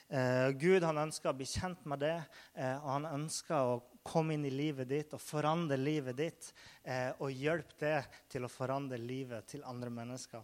Eh, 0.09 0.49
Gud 0.57 0.85
han 0.87 0.97
ønsker 1.03 1.29
å 1.29 1.37
bli 1.37 1.45
kjent 1.45 1.85
med 1.85 2.01
det, 2.01 2.17
eh, 2.55 2.77
og 2.79 2.89
han 2.95 3.09
ønsker 3.11 3.55
å 3.55 3.83
komme 4.07 4.33
inn 4.33 4.47
i 4.47 4.53
livet 4.53 4.89
ditt 4.89 5.13
og 5.13 5.21
forandre 5.21 5.77
livet 5.77 6.17
ditt. 6.17 6.53
Eh, 6.83 7.11
og 7.19 7.35
hjelpe 7.35 7.77
det 7.79 7.97
til 8.31 8.47
å 8.47 8.51
forandre 8.51 8.97
livet 8.97 9.45
til 9.51 9.65
andre 9.67 9.91
mennesker. 9.93 10.41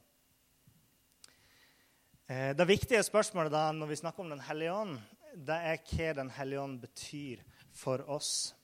Eh, 2.28 2.56
det 2.56 2.66
viktige 2.68 3.04
spørsmålet 3.04 3.52
da, 3.52 3.72
når 3.76 3.90
vi 3.90 3.96
snakker 4.00 4.24
om 4.24 4.30
Den 4.30 4.40
hellige 4.40 4.74
ånd, 4.74 5.00
det 5.36 5.56
er 5.56 5.80
hva 5.84 6.14
Den 6.14 6.30
hellige 6.32 6.62
ånd 6.62 6.78
betyr 6.80 7.42
for 7.76 8.00
oss. 8.08 8.56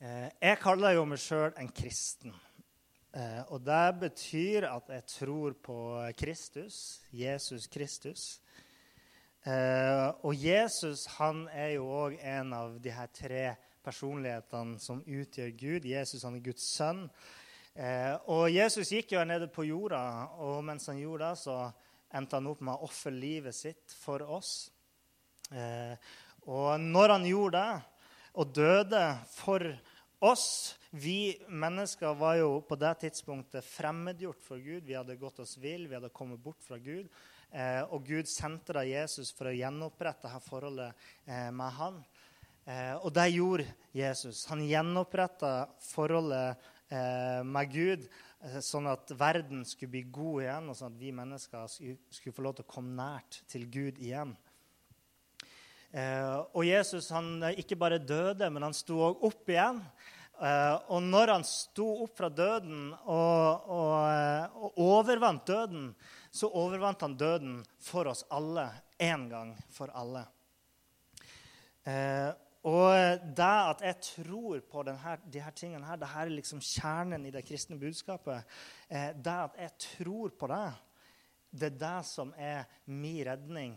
Eh, 0.00 0.28
jeg 0.42 0.58
kaller 0.60 0.92
jo 0.92 1.06
meg 1.08 1.18
sjøl 1.18 1.54
en 1.56 1.72
kristen. 1.72 2.34
Eh, 3.16 3.40
og 3.48 3.64
det 3.64 4.00
betyr 4.00 4.68
at 4.68 4.92
jeg 4.92 5.06
tror 5.06 5.56
på 5.56 5.78
Kristus, 6.18 7.00
Jesus 7.12 7.66
Kristus. 7.66 8.40
Og 9.46 10.34
Jesus 10.34 11.06
han 11.06 11.48
er 11.48 11.76
jo 11.76 11.86
òg 11.86 12.18
en 12.18 12.52
av 12.52 12.80
de 12.82 12.90
her 12.90 13.06
tre 13.06 13.54
personlighetene 13.84 14.78
som 14.82 15.04
utgjør 15.06 15.52
Gud. 15.56 15.84
Jesus 15.86 16.24
han 16.26 16.34
er 16.34 16.42
Guds 16.42 16.66
sønn. 16.76 17.06
Eh, 17.76 18.14
og 18.32 18.48
Jesus 18.48 18.88
gikk 18.88 19.10
jo 19.12 19.24
nede 19.28 19.50
på 19.52 19.66
jorda, 19.68 20.00
og 20.40 20.62
mens 20.64 20.88
han 20.88 20.96
gjorde 20.96 21.28
det, 21.28 21.40
så 21.42 21.56
endte 22.16 22.38
han 22.38 22.48
opp 22.48 22.62
med 22.64 22.72
å 22.72 22.86
ofre 22.88 23.12
livet 23.12 23.52
sitt 23.52 23.92
for 24.00 24.22
oss. 24.24 24.70
Eh, 25.52 25.92
og 26.48 26.80
når 26.80 27.12
han 27.18 27.26
gjorde 27.28 27.60
det, 27.60 28.06
og 28.40 28.54
døde 28.56 29.02
for 29.28 29.64
oss, 30.24 30.46
vi 30.96 31.36
mennesker, 31.52 32.14
var 32.16 32.38
jo 32.40 32.62
på 32.64 32.78
det 32.80 32.94
tidspunktet 33.02 33.68
fremmedgjort 33.68 34.40
for 34.44 34.62
Gud. 34.62 34.86
Vi 34.88 34.96
hadde 34.96 35.18
gått 35.20 35.42
oss 35.44 35.58
vill, 35.60 35.84
vi 35.90 35.98
hadde 35.98 36.12
kommet 36.16 36.40
bort 36.40 36.64
fra 36.64 36.78
Gud. 36.80 37.10
Eh, 37.52 37.82
og 37.92 38.08
Gud 38.08 38.30
sendte 38.30 38.78
da 38.78 38.86
Jesus 38.88 39.34
for 39.36 39.50
å 39.50 39.56
gjenopprette 39.56 40.30
dette 40.30 40.48
forholdet 40.48 41.10
med 41.26 41.76
han. 41.76 42.00
Og 43.06 43.12
det 43.14 43.28
gjorde 43.30 43.64
Jesus. 43.94 44.40
Han 44.50 44.64
gjenoppretta 44.66 45.68
forholdet 45.86 46.64
med 46.90 47.72
Gud, 47.72 48.04
eh, 48.44 48.58
sånn 48.62 48.86
at 48.90 49.10
verden 49.18 49.64
skulle 49.66 49.96
bli 49.96 50.04
god 50.12 50.44
igjen, 50.44 50.68
og 50.70 50.78
sånn 50.78 50.92
at 50.94 51.00
vi 51.00 51.14
mennesker 51.14 51.70
skulle, 51.70 52.34
få 52.34 52.44
lov 52.46 52.58
til 52.58 52.66
å 52.66 52.74
komme 52.76 52.94
nært 52.94 53.40
til 53.50 53.66
Gud 53.66 53.98
igjen. 53.98 54.36
Eh, 55.90 56.36
og 56.52 56.62
Jesus 56.66 57.10
han 57.14 57.42
ikke 57.56 57.78
bare 57.80 57.98
døde, 58.02 58.50
men 58.52 58.68
han 58.68 58.76
sto 58.76 59.00
òg 59.08 59.26
opp 59.30 59.50
igjen. 59.50 59.82
Og 60.36 61.00
når 61.00 61.30
han 61.32 61.44
sto 61.48 61.86
opp 62.04 62.18
fra 62.18 62.28
døden 62.28 62.90
og, 63.08 63.70
og, 63.72 64.58
og, 64.60 64.74
overvant 64.84 65.46
døden, 65.48 65.86
så 66.28 66.50
overvant 66.60 67.00
han 67.06 67.14
døden 67.16 67.54
for 67.80 68.10
oss 68.12 68.20
alle 68.36 68.66
én 69.00 69.30
gang 69.32 69.54
for 69.72 69.88
alle. 69.96 70.26
Og 72.66 73.22
det 73.38 73.46
at 73.46 73.82
jeg 73.86 74.00
tror 74.02 74.62
på 74.66 74.82
denne, 74.86 75.16
de 75.30 75.42
her 75.42 75.54
tingene 75.54 75.86
her, 75.86 75.98
det 76.00 76.10
her 76.10 76.26
er 76.26 76.34
liksom 76.34 76.62
kjernen 76.64 77.28
i 77.28 77.30
det 77.34 77.44
kristne 77.46 77.78
budskapet. 77.78 78.42
det 78.90 79.36
at 79.38 79.60
jeg 79.60 79.70
tror 79.78 80.34
på 80.34 80.48
det, 80.50 80.72
det 81.50 81.68
er 81.72 81.78
det 81.78 82.06
som 82.08 82.32
er 82.36 82.64
min 82.90 83.22
redning. 83.26 83.76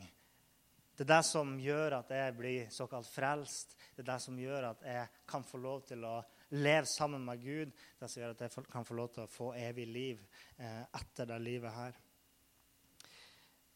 Det 0.99 1.05
er 1.05 1.15
det 1.15 1.25
som 1.29 1.53
gjør 1.63 1.93
at 2.01 2.09
jeg 2.11 2.35
blir 2.35 2.71
såkalt 2.75 3.07
frelst. 3.07 3.77
Det 3.95 4.01
er 4.03 4.09
det 4.09 4.19
som 4.19 4.39
gjør 4.39 4.65
at 4.73 4.81
jeg 4.83 5.05
kan 5.31 5.45
få 5.47 5.61
lov 5.63 5.85
til 5.87 6.03
å 6.03 6.17
leve 6.59 6.89
sammen 6.91 7.23
med 7.23 7.39
Gud, 7.39 7.71
det 7.99 8.09
som 8.09 8.19
gjør 8.19 8.33
at 8.33 8.41
jeg 8.43 8.65
kan 8.67 8.83
få 8.83 8.97
lov 8.97 9.13
til 9.13 9.23
å 9.23 9.31
få 9.31 9.53
evig 9.55 9.85
liv 9.87 10.25
eh, 10.57 10.81
etter 10.99 11.29
det 11.29 11.37
livet 11.39 11.71
her. 11.71 11.99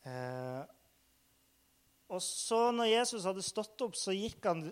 Eh, 0.10 0.64
og 2.12 2.22
så 2.26 2.60
når 2.76 2.92
Jesus 2.92 3.30
hadde 3.30 3.46
stått 3.46 3.86
opp, 3.86 3.96
så 3.96 4.12
gikk 4.12 4.44
han 4.50 4.66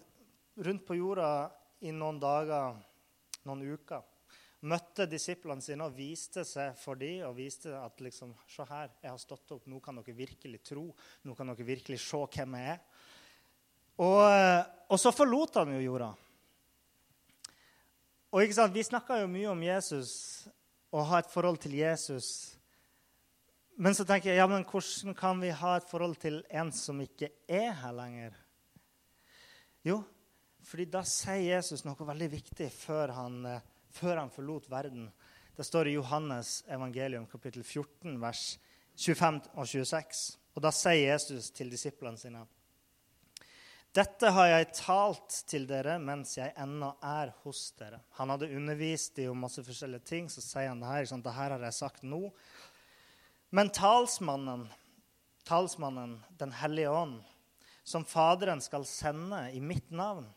rundt 0.62 0.86
på 0.86 0.98
jorda 1.00 1.52
i 1.82 1.92
noen 1.96 2.20
dager, 2.22 2.78
noen 3.48 3.64
uker. 3.74 4.06
Møtte 4.70 5.08
disiplene 5.10 5.64
sine 5.66 5.88
og 5.88 5.96
viste 5.98 6.44
seg 6.46 6.76
for 6.78 7.00
dem 7.02 7.24
og 7.26 7.34
viste 7.40 7.74
at 7.74 8.02
liksom, 8.06 8.36
se 8.46 8.66
her, 8.70 8.92
jeg 9.02 9.10
har 9.10 9.22
stått 9.22 9.56
opp, 9.56 9.66
nå 9.66 9.80
kan 9.82 9.98
dere 9.98 10.14
virkelig 10.14 10.62
tro. 10.70 10.92
Nå 11.26 11.34
kan 11.38 11.50
dere 11.50 11.66
virkelig 11.66 11.98
se 12.04 12.20
hvem 12.36 12.60
jeg 12.60 12.76
er. 12.76 12.84
Og, 14.02 14.22
eh, 14.30 14.62
og 14.94 15.02
så 15.02 15.14
forlot 15.14 15.58
han 15.62 15.74
jo 15.76 15.82
jorda. 15.82 16.12
Og 18.32 18.46
ikke 18.46 18.56
sant, 18.56 18.74
Vi 18.74 18.86
snakker 18.86 19.24
jo 19.24 19.34
mye 19.34 19.50
om 19.52 19.64
Jesus 19.66 20.12
og 20.92 21.08
ha 21.10 21.20
et 21.20 21.32
forhold 21.32 21.58
til 21.64 21.74
Jesus. 21.76 22.56
Men 23.82 23.96
så 23.98 24.06
tenker 24.06 24.30
jeg, 24.30 24.38
ja, 24.38 24.48
men 24.48 24.64
hvordan 24.68 25.16
kan 25.18 25.42
vi 25.42 25.50
ha 25.50 25.76
et 25.78 25.90
forhold 25.90 26.16
til 26.22 26.44
en 26.52 26.72
som 26.72 27.00
ikke 27.02 27.32
er 27.50 27.72
her 27.82 27.94
lenger? 27.98 28.36
Jo, 29.84 30.04
fordi 30.72 30.86
da 30.88 31.02
sier 31.04 31.58
Jesus 31.58 31.84
noe 31.84 32.08
veldig 32.08 32.30
viktig 32.32 32.70
før 32.72 33.12
han, 33.18 33.42
eh, 33.46 33.66
før 33.92 34.22
han 34.22 34.32
forlot 34.32 34.70
verden. 34.72 35.10
Det 35.58 35.66
står 35.68 35.90
i 35.90 35.98
Johannes 35.98 36.64
evangelium 36.72 37.26
kapittel 37.28 37.64
14, 37.64 38.16
vers 38.22 38.58
25 38.96 39.42
og 39.52 39.68
26. 39.68 40.22
Og 40.56 40.64
da 40.64 40.72
sier 40.72 41.12
Jesus 41.12 41.52
til 41.52 41.70
disiplene 41.72 42.20
sine 42.20 42.46
dette 43.92 44.30
har 44.32 44.48
jeg 44.48 44.70
talt 44.72 45.38
til 45.52 45.66
dere 45.68 45.98
mens 46.00 46.38
jeg 46.38 46.54
ennå 46.64 46.94
er 47.04 47.34
hos 47.44 47.74
dere. 47.76 47.98
Han 48.16 48.30
hadde 48.32 48.48
undervist 48.56 49.20
i 49.20 49.26
om 49.28 49.42
masse 49.44 49.60
forskjellige 49.68 50.08
ting, 50.08 50.30
så 50.32 50.40
sier 50.40 50.70
han 50.70 50.80
det 50.80 50.88
her. 50.88 51.08
Sånn, 51.10 51.24
det 51.26 51.34
her 51.36 51.52
har 51.52 51.66
jeg 51.68 51.76
sagt 51.76 52.06
nå. 52.08 52.22
Men 53.52 53.68
talsmannen, 53.76 54.70
talsmannen, 55.44 56.22
Den 56.40 56.56
hellige 56.56 56.94
ånd, 56.96 57.20
som 57.84 58.08
Faderen 58.08 58.64
skal 58.64 58.88
sende 58.88 59.50
i 59.52 59.60
mitt 59.60 59.92
navn, 59.92 60.30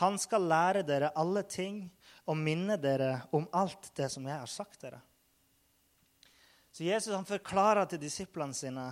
han 0.00 0.18
skal 0.20 0.44
lære 0.48 0.84
dere 0.86 1.12
alle 1.16 1.42
ting 1.48 1.86
og 2.28 2.36
minne 2.36 2.76
dere 2.80 3.22
om 3.32 3.48
alt 3.56 3.90
det 3.96 4.10
som 4.12 4.26
jeg 4.28 4.36
har 4.36 4.50
sagt 4.50 4.82
dere. 4.82 5.00
Så 6.72 6.84
Jesus 6.84 7.14
han 7.14 7.26
forklarer 7.26 7.88
til 7.90 8.00
disiplene 8.02 8.54
sine 8.54 8.84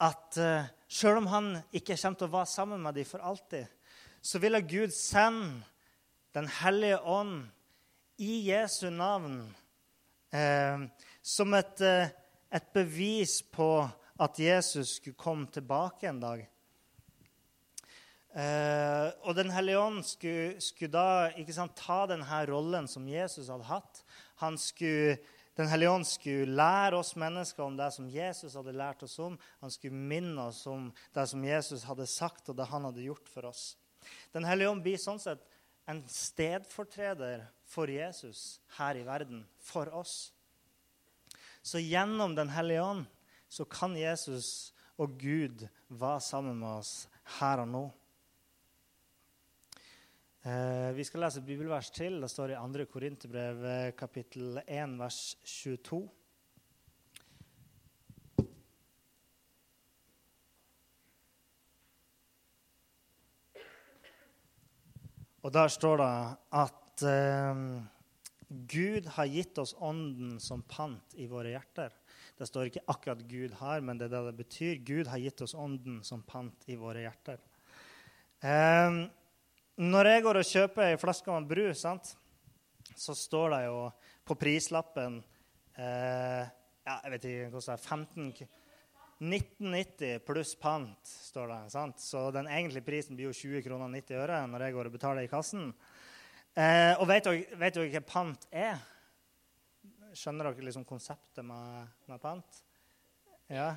at 0.00 0.38
uh, 0.40 0.68
selv 0.88 1.20
om 1.20 1.26
han 1.28 1.50
ikke 1.76 1.96
kommer 1.98 2.18
til 2.18 2.30
å 2.30 2.32
være 2.32 2.48
sammen 2.48 2.80
med 2.80 2.96
dem 2.96 3.08
for 3.08 3.20
alltid, 3.20 3.66
så 4.22 4.40
vil 4.40 4.60
Gud 4.64 4.94
sende 4.94 5.66
Den 6.30 6.46
hellige 6.46 7.00
ånd 7.02 7.48
i 8.22 8.46
Jesu 8.46 8.86
navn 8.94 9.40
uh, 10.30 10.84
som 11.22 11.54
et, 11.58 11.80
uh, 11.82 12.06
et, 12.54 12.68
bevis 12.72 13.40
på 13.42 13.88
at 14.14 14.38
Jesus 14.38 15.00
skulle 15.00 15.18
komme 15.18 15.50
tilbake 15.50 16.06
en 16.06 16.20
dag. 16.22 16.44
Og 18.30 19.34
Den 19.34 19.50
hellige 19.50 19.78
ånd 19.80 20.04
skulle, 20.06 20.60
skulle 20.62 20.92
da 20.94 21.30
sant, 21.50 21.74
ta 21.74 22.04
denne 22.06 22.40
rollen 22.46 22.86
som 22.88 23.08
Jesus 23.10 23.50
hadde 23.50 23.66
hatt. 23.66 24.02
Skulle 24.60 25.18
den 25.60 25.68
hellige 25.68 25.90
ånd 25.90 26.06
skulle 26.08 26.54
lære 26.56 26.96
oss 26.96 27.16
mennesker 27.18 27.66
om 27.66 27.74
det 27.76 27.90
som 27.92 28.06
Jesus 28.08 28.54
hadde 28.56 28.72
lært 28.72 29.02
oss 29.04 29.18
om. 29.20 29.34
Han 29.60 29.72
skulle 29.74 29.92
minne 29.98 30.46
oss 30.48 30.62
om 30.70 30.86
det 31.12 31.26
som 31.28 31.44
Jesus 31.44 31.84
hadde 31.84 32.06
sagt, 32.08 32.48
og 32.48 32.56
det 32.56 32.68
han 32.70 32.86
hadde 32.88 33.04
gjort 33.04 33.28
for 33.28 33.50
oss. 33.50 33.74
Den 34.32 34.46
hellige 34.48 34.70
ånd 34.70 34.84
blir 34.86 35.00
sånn 35.00 35.20
sett 35.20 35.42
en 35.90 36.00
stedfortreder 36.08 37.44
for 37.68 37.90
Jesus 37.92 38.60
her 38.78 38.96
i 38.96 39.04
verden, 39.04 39.42
for 39.58 39.90
oss. 39.92 40.30
Så 41.62 41.82
gjennom 41.82 42.34
Den 42.38 42.48
hellige 42.54 42.82
ånd 42.82 43.04
så 43.50 43.66
kan 43.68 43.98
Jesus 43.98 44.72
og 44.96 45.18
Gud 45.20 45.66
være 45.88 46.20
sammen 46.24 46.56
med 46.62 46.80
oss 46.80 47.08
her 47.40 47.66
og 47.66 47.68
nå. 47.68 47.84
Eh, 50.40 50.92
vi 50.96 51.04
skal 51.04 51.20
lese 51.20 51.42
et 51.42 51.44
bibelvers 51.44 51.90
til. 51.92 52.14
Det 52.22 52.28
står 52.32 52.54
i 52.54 52.56
2. 52.56 52.84
Korinterbrev 52.88 53.64
eh, 53.68 53.90
kapittel 53.92 54.56
1, 54.62 54.94
vers 54.96 55.18
22. 55.44 55.98
Og 65.42 65.52
der 65.52 65.68
står 65.76 66.00
det 66.00 66.08
at 66.62 67.04
eh, 67.04 67.62
Gud 68.48 69.12
har 69.12 69.28
gitt 69.28 69.60
oss 69.60 69.76
Ånden 69.76 70.40
som 70.40 70.64
pant 70.64 71.20
i 71.20 71.28
våre 71.28 71.52
hjerter. 71.52 71.92
Det 72.40 72.48
står 72.48 72.72
ikke 72.72 72.86
akkurat 72.88 73.28
Gud 73.28 73.60
har, 73.60 73.84
men 73.84 74.00
det 74.00 74.08
er 74.08 74.16
det 74.16 74.26
det 74.32 74.36
betyr. 74.40 74.80
Gud 74.88 75.12
har 75.12 75.20
gitt 75.20 75.44
oss 75.44 75.52
Ånden 75.52 76.00
som 76.00 76.24
pant 76.24 76.64
i 76.64 76.80
våre 76.80 77.04
hjerter. 77.04 77.44
Eh, 78.40 79.04
når 79.80 80.10
jeg 80.10 80.24
går 80.26 80.38
og 80.40 80.48
kjøper 80.48 80.86
ei 80.90 81.00
flaske 81.00 81.32
med 81.32 81.50
brus, 81.50 81.82
sant, 81.82 82.14
så 83.00 83.16
står 83.16 83.54
det 83.54 83.60
jo 83.64 83.76
på 84.28 84.36
prislappen 84.36 85.20
eh, 85.80 86.44
ja, 86.84 86.96
jeg 87.04 87.12
vet 87.14 87.28
ikke 87.30 87.52
hvordan 87.54 87.66
det 87.66 87.76
er 87.76 87.86
15 87.86 88.50
1990 89.20 90.22
pluss 90.24 90.54
pant, 90.56 91.04
står 91.04 91.50
det. 91.50 91.58
sant? 91.74 92.00
Så 92.00 92.30
den 92.32 92.48
egentlige 92.48 92.86
prisen 92.86 93.18
blir 93.18 93.28
jo 93.28 93.36
20 93.36 93.60
kroner 93.66 93.90
90 93.92 94.16
øre 94.16 94.38
når 94.48 94.64
jeg 94.64 94.76
går 94.76 94.88
og 94.88 94.94
betaler 94.94 95.26
i 95.26 95.28
kassen. 95.28 95.66
Eh, 96.56 96.94
og 96.96 97.04
vet 97.10 97.28
dere 97.28 97.90
hva 97.92 98.00
pant 98.08 98.46
er? 98.48 98.80
Skjønner 100.16 100.48
dere 100.48 100.64
liksom 100.70 100.86
konseptet 100.88 101.44
med, 101.44 101.92
med 102.08 102.22
pant? 102.22 102.62
Ja, 103.52 103.74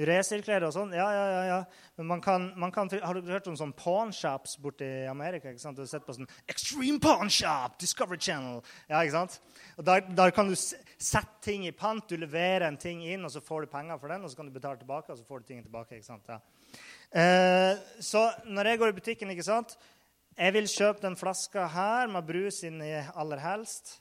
Resirkulere 0.00 0.68
og 0.68 0.72
sånn? 0.72 0.94
Ja, 0.96 1.06
ja, 1.12 1.24
ja. 1.28 1.40
ja. 1.48 1.58
Men 1.98 2.06
man 2.08 2.22
kan, 2.24 2.46
man 2.56 2.72
kan, 2.72 2.88
Har 3.02 3.16
du 3.16 3.28
hørt 3.28 3.48
om 3.50 3.56
sånn 3.58 3.74
pawnshops 3.76 4.56
borti 4.62 4.88
Amerika? 5.10 5.50
ikke 5.50 5.60
sant? 5.60 5.76
Du 5.76 5.82
har 5.82 5.90
sett 5.90 6.06
på 6.06 6.14
sånn 6.16 6.30
Extreme 6.48 7.00
Pawnshop! 7.02 7.76
Discovery 7.82 8.20
Channel. 8.20 8.62
Ja, 8.88 9.02
ikke 9.02 9.18
sant? 9.18 9.36
Og 9.76 9.84
der, 9.84 10.32
kan 10.36 10.48
du 10.48 10.56
sette 10.56 11.40
ting 11.44 11.66
i 11.68 11.74
pant. 11.76 12.06
Du 12.08 12.16
leverer 12.16 12.68
en 12.68 12.80
ting 12.80 13.02
inn, 13.04 13.26
og 13.26 13.34
så 13.34 13.44
får 13.44 13.66
du 13.66 13.74
penger 13.74 14.00
for 14.00 14.12
den. 14.12 14.24
Og 14.24 14.32
så 14.32 14.40
kan 14.40 14.48
du 14.48 14.56
betale 14.56 14.80
tilbake, 14.80 15.12
og 15.12 15.20
så 15.20 15.26
får 15.28 15.42
du 15.42 15.50
tingen 15.50 15.66
tilbake. 15.66 15.98
ikke 15.98 16.08
sant? 16.08 16.30
Ja. 16.30 16.40
Eh, 17.10 17.74
så 18.00 18.28
når 18.46 18.72
jeg 18.72 18.80
går 18.80 18.92
i 18.92 18.98
butikken, 19.00 19.30
ikke 19.34 19.42
sant 19.42 19.74
Jeg 20.38 20.54
vil 20.54 20.68
kjøpe 20.70 21.02
den 21.02 21.16
flaska 21.18 21.66
her 21.68 22.06
med 22.08 22.24
brus 22.24 22.62
inni 22.64 22.94
aller 23.12 23.42
helst. 23.42 23.98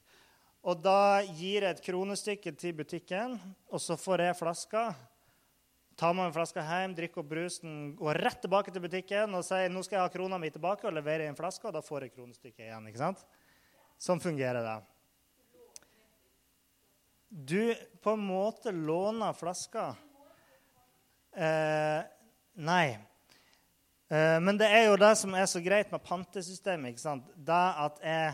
Og 0.63 0.79
da 0.83 1.21
gir 1.23 1.63
jeg 1.63 1.71
et 1.71 1.83
kronestykke 1.83 2.51
til 2.55 2.75
butikken, 2.75 3.37
og 3.71 3.81
så 3.81 3.95
får 3.99 4.23
jeg 4.27 4.37
flaska 4.39 4.83
tar 5.99 6.13
man 6.15 6.29
en 6.29 6.35
flaske 6.35 6.63
hjem, 6.63 6.93
drikker 6.95 7.21
opp 7.21 7.31
brusen, 7.33 7.73
går 7.99 8.21
rett 8.23 8.39
tilbake 8.45 8.71
til 8.71 8.83
butikken 8.83 9.35
og 9.35 9.43
sier 9.43 9.71
nå 9.71 9.83
skal 9.83 9.97
jeg 9.97 10.05
ha 10.05 10.13
krona 10.13 10.39
mi 10.39 10.51
tilbake 10.53 10.87
og 10.87 10.95
levere 10.95 11.27
en 11.27 11.37
flaske, 11.37 11.67
og 11.67 11.75
da 11.75 11.83
får 11.83 12.07
jeg 12.07 12.13
kronestykket 12.15 12.69
igjen. 12.69 12.87
ikke 12.87 13.01
sant? 13.01 13.25
Sånn 13.99 14.21
fungerer 14.23 14.63
det. 14.63 14.77
Du 17.29 17.75
på 18.01 18.15
en 18.15 18.23
måte 18.23 18.71
låner 18.71 19.35
flaska. 19.37 19.89
Eh, 21.35 21.99
nei. 22.63 22.85
Eh, 24.09 24.37
men 24.41 24.57
det 24.57 24.71
er 24.71 24.87
jo 24.87 24.95
det 24.97 25.11
som 25.19 25.35
er 25.35 25.45
så 25.51 25.61
greit 25.61 25.91
med 25.91 26.05
pantesystemet. 26.07 26.95
ikke 26.95 27.03
sant? 27.03 27.27
Det 27.35 27.59
at 27.83 27.99
jeg 28.01 28.31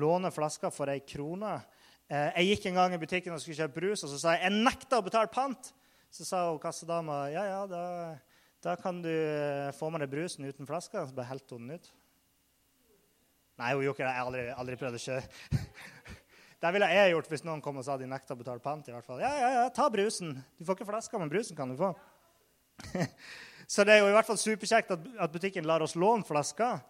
låner 0.00 0.32
flaska 0.34 0.72
for 0.72 0.90
ei 0.90 1.04
krone. 1.04 1.60
Eh, 2.08 2.32
jeg 2.40 2.56
gikk 2.56 2.66
en 2.70 2.80
gang 2.80 2.96
i 2.96 3.04
butikken 3.04 3.36
og 3.36 3.44
skulle 3.44 3.60
kjøpe 3.60 3.78
brus, 3.78 4.02
og 4.02 4.10
så 4.10 4.18
sa 4.18 4.34
jeg 4.34 4.48
jeg 4.48 4.64
nekta 4.64 4.98
å 4.98 5.06
betale 5.06 5.30
pant. 5.30 5.74
Så 6.12 6.26
sa 6.28 6.42
hun 6.50 6.60
kassedama 6.60 7.24
ja, 7.32 7.42
ja, 7.48 7.60
da, 7.64 7.82
da, 8.60 8.74
kan 8.76 8.98
du 9.00 9.08
eh, 9.08 9.70
få 9.72 9.88
med 9.88 10.02
deg 10.04 10.10
brusen 10.12 10.44
uten 10.44 10.68
flaske. 10.68 11.00
Så 11.08 11.16
bare 11.16 11.30
helte 11.30 11.56
hun 11.56 11.70
den 11.70 11.80
ut. 11.80 11.88
Nei, 13.60 13.70
hun 13.72 13.86
gjorde 13.86 13.96
ikke 13.96 14.04
det. 14.04 14.10
Jeg 14.10 14.20
har 14.20 14.28
aldri, 14.28 14.44
aldri 14.64 14.76
prøvd 14.82 14.98
å 14.98 15.06
kjøre. 15.06 15.22
Det 16.62 16.70
ville 16.76 16.88
jeg 16.92 17.10
gjort 17.10 17.30
hvis 17.32 17.42
noen 17.42 17.62
kom 17.64 17.80
og 17.80 17.82
sa 17.82 17.96
de 17.98 18.06
nekta 18.06 18.36
å 18.36 18.38
betale 18.38 18.62
pant. 18.62 18.86
i 18.86 18.92
hvert 18.94 19.08
fall. 19.08 19.18
Ja, 19.24 19.32
ja, 19.34 19.48
ja, 19.56 19.62
ta 19.74 19.88
brusen. 19.90 20.36
Du 20.60 20.62
får 20.68 20.76
ikke 20.76 20.90
flaska, 20.92 21.18
men 21.18 21.32
brusen 21.32 21.58
kan 21.58 21.72
du 21.72 21.74
få. 21.80 21.88
Så 23.72 23.82
det 23.88 23.96
er 23.96 24.04
jo 24.04 24.12
i 24.12 24.14
hvert 24.14 24.28
fall 24.28 24.38
superkjekt 24.38 24.92
at, 24.94 25.32
butikken 25.32 25.66
lar 25.66 25.82
oss 25.82 25.96
låne 25.98 26.28
flasker. 26.28 26.84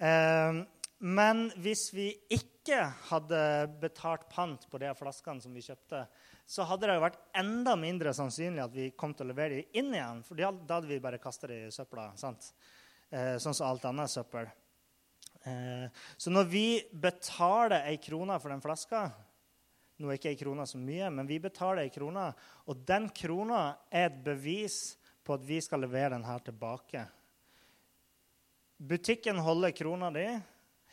Eh, 0.00 0.62
men 1.06 1.44
hvis 1.62 1.84
vi 1.94 2.08
ikke 2.34 2.80
hadde 3.12 3.44
betalt 3.84 4.26
pant 4.32 4.66
på 4.72 4.80
de 4.82 4.90
flaskene 4.98 5.44
som 5.44 5.54
vi 5.54 5.62
kjøpte, 5.68 6.06
så 6.46 6.66
hadde 6.68 6.88
det 6.88 6.96
jo 6.98 7.04
vært 7.04 7.20
enda 7.38 7.74
mindre 7.78 8.12
sannsynlig 8.16 8.62
at 8.64 8.74
vi 8.74 8.90
kom 8.98 9.14
til 9.16 9.26
å 9.26 9.32
levere 9.32 9.60
dem 9.60 9.78
inn 9.80 9.94
igjen. 9.94 10.22
For 10.26 10.38
da 10.38 10.50
hadde 10.50 10.90
vi 10.90 11.00
bare 11.02 11.20
kasta 11.22 11.48
dem 11.48 11.68
i 11.68 11.74
søpla. 11.74 12.10
sant? 12.20 12.52
Eh, 13.10 13.36
sånn 13.40 13.54
som 13.56 13.68
alt 13.68 13.84
annet 13.88 14.10
søppel. 14.10 14.48
Eh, 15.44 15.86
så 16.16 16.32
når 16.32 16.48
vi 16.48 16.66
betaler 16.92 17.88
ei 17.88 17.98
krone 18.02 18.38
for 18.40 18.52
den 18.52 18.62
flaska 18.62 19.10
Nå 20.00 20.08
er 20.10 20.16
ikke 20.16 20.30
ei 20.32 20.38
krone 20.40 20.64
så 20.66 20.78
mye, 20.80 21.10
men 21.14 21.28
vi 21.28 21.36
betaler 21.38 21.84
ei 21.84 21.90
krone, 21.94 22.24
og 22.66 22.78
den 22.88 23.04
krona 23.14 23.76
er 23.92 24.08
et 24.08 24.16
bevis 24.24 24.96
på 25.22 25.36
at 25.36 25.44
vi 25.46 25.60
skal 25.62 25.84
levere 25.84 26.16
den 26.16 26.24
her 26.26 26.40
tilbake. 26.42 27.04
Butikken 28.82 29.38
holder 29.38 29.74
krona 29.76 30.08
di 30.10 30.24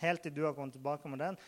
helt 0.03 0.21
til 0.21 0.35
du 0.35 0.43
har 0.45 0.53
kommet 0.53 0.75
tilbake 0.77 1.09
med 1.09 1.23
den. 1.23 1.39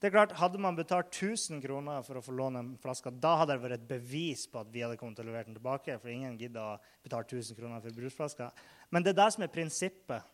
Det 0.00 0.08
er 0.08 0.14
klart, 0.14 0.32
Hadde 0.40 0.56
man 0.56 0.78
betalt 0.78 1.12
1000 1.12 1.58
kroner 1.60 2.00
for 2.06 2.16
å 2.16 2.22
få 2.24 2.32
låne 2.32 2.62
en 2.62 2.68
flaske, 2.80 3.10
da 3.20 3.34
hadde 3.42 3.52
det 3.52 3.60
vært 3.66 3.76
et 3.76 3.88
bevis 3.88 4.46
på 4.48 4.62
at 4.62 4.70
vi 4.72 4.80
hadde 4.80 4.96
kommet 4.96 5.18
til 5.18 5.26
å 5.26 5.28
levere 5.28 5.50
den 5.50 5.56
tilbake. 5.58 5.98
For 6.00 6.08
ingen 6.08 6.38
gidder 6.40 6.60
å 6.64 7.02
betale 7.04 7.26
1000 7.28 7.58
kroner 7.58 7.82
for 7.84 7.96
brusflasker. 7.98 8.62
Men 8.88 9.04
det 9.04 9.12
er 9.12 9.18
det 9.18 9.26
som 9.34 9.44
er 9.44 9.52
prinsippet. 9.52 10.30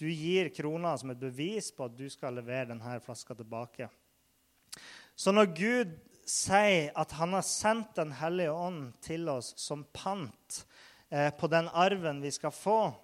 Du 0.00 0.06
gir 0.08 0.48
kroner 0.56 0.96
som 0.96 1.12
et 1.12 1.20
bevis 1.20 1.68
på 1.76 1.84
at 1.84 1.98
du 1.98 2.06
skal 2.08 2.38
levere 2.40 2.70
denne 2.70 2.94
flaska 3.04 3.36
tilbake. 3.36 3.90
Så 5.12 5.34
når 5.36 5.50
Gud 5.58 5.92
sier 6.24 6.88
at 6.96 7.12
han 7.18 7.34
har 7.36 7.44
sendt 7.44 7.92
Den 7.98 8.14
hellige 8.16 8.54
ånd 8.54 8.94
til 9.04 9.28
oss 9.28 9.52
som 9.60 9.84
pant, 9.92 10.62
eh, 11.10 11.28
på 11.36 11.50
den 11.52 11.68
arven 11.68 12.22
vi 12.24 12.30
skal 12.32 12.54
få, 12.56 12.94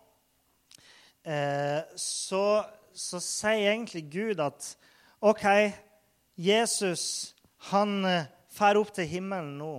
eh, 1.25 1.85
så, 1.97 2.65
så, 2.95 3.21
sier 3.21 3.75
egentlig 3.75 4.07
Gud 4.09 4.41
at 4.41 4.73
OK, 5.21 5.45
Jesus 6.39 7.35
han 7.69 8.01
fer 8.07 8.29
drar 8.59 8.81
opp 8.81 8.95
til 8.95 9.09
himmelen 9.09 9.57
nå. 9.61 9.75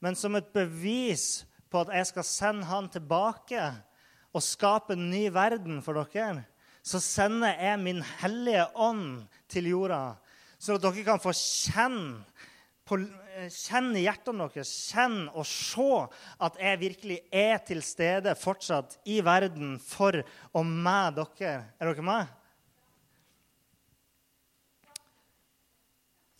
Men 0.00 0.16
som 0.16 0.36
et 0.38 0.52
bevis 0.54 1.44
på 1.70 1.82
at 1.82 1.92
jeg 1.94 2.08
skal 2.10 2.26
sende 2.26 2.68
han 2.68 2.88
tilbake 2.92 3.60
og 4.30 4.44
skape 4.44 4.94
en 4.94 5.10
ny 5.10 5.26
verden 5.34 5.80
for 5.84 5.98
dere, 5.98 6.46
så 6.82 7.00
sender 7.02 7.58
jeg 7.60 7.82
min 7.82 8.00
hellige 8.22 8.64
ånd 8.74 9.26
til 9.50 9.68
jorda, 9.74 10.16
så 10.60 10.78
at 10.78 10.84
dere 10.84 11.04
kan 11.04 11.20
få 11.20 11.34
kjenne 11.36 12.22
på, 12.88 12.96
eh, 13.36 13.50
kjenn 13.52 13.92
i 13.94 14.06
hjertene 14.06 14.48
deres, 14.50 14.72
kjenn 14.90 15.28
og 15.28 15.44
se 15.46 15.90
at 16.42 16.56
jeg 16.58 16.80
virkelig 16.80 17.18
er 17.30 17.60
til 17.62 17.82
stede 17.86 18.34
fortsatt 18.38 18.96
i 19.06 19.20
verden 19.22 19.76
for 19.78 20.22
og 20.54 20.66
med 20.66 21.20
dere. 21.20 21.52
Er 21.78 21.92
dere 21.92 22.06
med? 22.06 22.39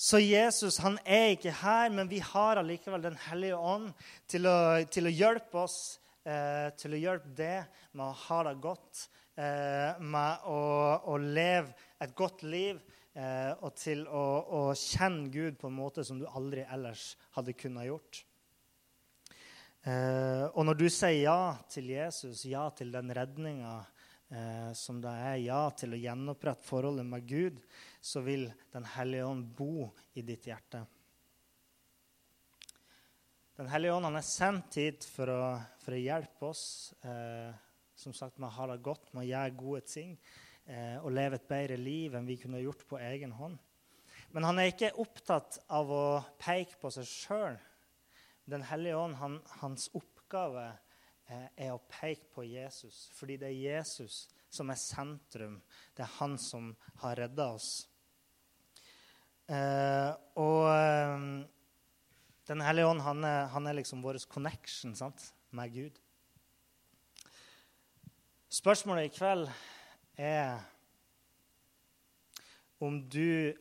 Så 0.00 0.16
Jesus 0.22 0.78
han 0.80 0.96
er 1.04 1.34
ikke 1.34 1.52
her, 1.60 1.90
men 1.92 2.08
vi 2.08 2.22
har 2.24 2.56
allikevel 2.56 3.02
Den 3.04 3.18
hellige 3.26 3.56
ånd 3.56 3.90
til 4.30 4.48
å, 4.48 4.80
til 4.88 5.10
å 5.10 5.12
hjelpe 5.12 5.60
oss, 5.66 5.98
eh, 6.24 6.70
til 6.80 6.96
å 6.96 7.00
hjelpe 7.02 7.34
det 7.36 7.58
med 7.92 8.06
å 8.06 8.16
ha 8.22 8.38
det 8.48 8.54
godt, 8.64 9.02
eh, 9.36 10.00
med 10.00 10.48
å, 10.48 10.62
å 11.04 11.18
leve 11.20 11.74
et 12.00 12.14
godt 12.16 12.46
liv 12.48 12.80
eh, 13.12 13.52
og 13.60 13.76
til 13.76 14.06
å, 14.08 14.24
å, 14.40 14.62
kjenne 14.72 15.28
Gud 15.34 15.60
på 15.60 15.68
en 15.68 15.76
måte 15.76 16.06
som 16.06 16.16
du 16.16 16.24
aldri 16.32 16.64
ellers 16.64 17.10
hadde 17.36 17.58
kunnet 17.60 17.90
gjort. 17.90 18.24
Eh, 19.84 20.46
og 20.48 20.64
når 20.64 20.80
du 20.80 20.88
sier 20.88 21.26
ja 21.26 21.40
til 21.68 21.92
Jesus, 21.92 22.46
ja 22.48 22.70
til 22.72 22.96
den 22.96 23.12
redninga 23.20 23.82
eh, 24.30 24.70
som 24.78 25.00
det 25.02 25.12
er, 25.12 25.36
ja 25.44 25.62
til 25.76 25.94
å 25.94 26.00
gjenopprette 26.00 26.66
forholdet 26.66 27.06
med 27.06 27.26
Gud, 27.28 27.60
så 28.00 28.22
vil 28.24 28.48
Den 28.72 28.86
hellige 28.96 29.26
ånd 29.26 29.50
bo 29.56 29.90
i 30.14 30.22
ditt 30.22 30.46
hjerte. 30.48 30.84
Den 33.60 33.68
hellige 33.68 33.92
ånd 33.92 34.08
er 34.08 34.24
sendt 34.24 34.78
hit 34.80 35.04
for 35.04 35.28
å, 35.28 35.40
for 35.82 35.92
å 35.92 36.00
hjelpe 36.00 36.48
oss 36.48 36.94
eh, 37.04 37.50
som 38.00 38.14
sagt, 38.16 38.38
med 38.38 38.48
å 38.48 38.56
ha 38.56 38.70
det 38.70 38.80
godt, 38.84 39.10
å 39.12 39.24
gjøre 39.24 39.56
gode 39.58 39.82
ting 39.84 40.14
eh, 40.64 40.96
og 41.02 41.12
leve 41.12 41.36
et 41.36 41.48
bedre 41.50 41.76
liv 41.76 42.14
enn 42.16 42.28
vi 42.28 42.38
kunne 42.40 42.62
gjort 42.62 42.86
på 42.88 43.00
egen 43.10 43.34
hånd. 43.36 43.58
Men 44.32 44.46
han 44.46 44.60
er 44.62 44.70
ikke 44.70 44.94
opptatt 45.02 45.58
av 45.74 45.90
å 45.92 46.04
peke 46.40 46.78
på 46.80 46.92
seg 46.94 47.08
sjøl. 47.08 47.58
Den 48.50 48.64
hellige 48.66 48.98
ånd, 48.98 49.18
han, 49.20 49.36
hans 49.60 49.90
oppgave 49.98 50.70
eh, 50.70 50.89
er 51.30 51.72
å 51.72 51.82
peke 51.90 52.26
på 52.34 52.44
Jesus, 52.46 53.08
fordi 53.14 53.36
det 53.40 53.50
er 53.50 53.62
Jesus 53.78 54.24
som 54.50 54.70
er 54.72 54.78
sentrum. 54.80 55.60
Det 55.94 56.02
er 56.02 56.16
han 56.18 56.36
som 56.40 56.72
har 57.02 57.18
redda 57.20 57.46
oss. 57.54 57.70
Eh, 59.50 60.10
og 60.42 60.66
eh, 60.74 61.24
Den 62.50 62.62
hellige 62.66 62.90
ånd, 62.90 63.02
han 63.06 63.24
er, 63.24 63.44
han 63.52 63.66
er 63.70 63.76
liksom 63.78 64.02
vår 64.02 64.18
connection 64.30 64.96
sant, 64.98 65.28
med 65.54 65.70
Gud. 65.74 65.98
Spørsmålet 68.50 69.06
i 69.06 69.12
kveld 69.14 69.46
er 70.18 70.58
om 72.82 72.96
du 73.06 73.52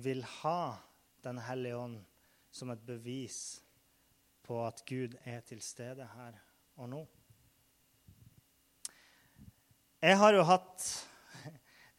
vil 0.00 0.22
ha 0.40 0.78
Den 1.20 1.36
hellige 1.44 1.76
ånd 1.76 1.98
som 2.50 2.70
et 2.72 2.80
bevis 2.86 3.60
på 4.46 4.62
at 4.64 4.80
Gud 4.88 5.18
er 5.28 5.42
til 5.44 5.60
stede 5.60 6.06
her 6.14 6.38
og 6.80 6.88
nå. 6.88 7.00
Jeg 10.00 10.16
har 10.16 10.32
jo 10.32 10.44
hatt 10.48 10.84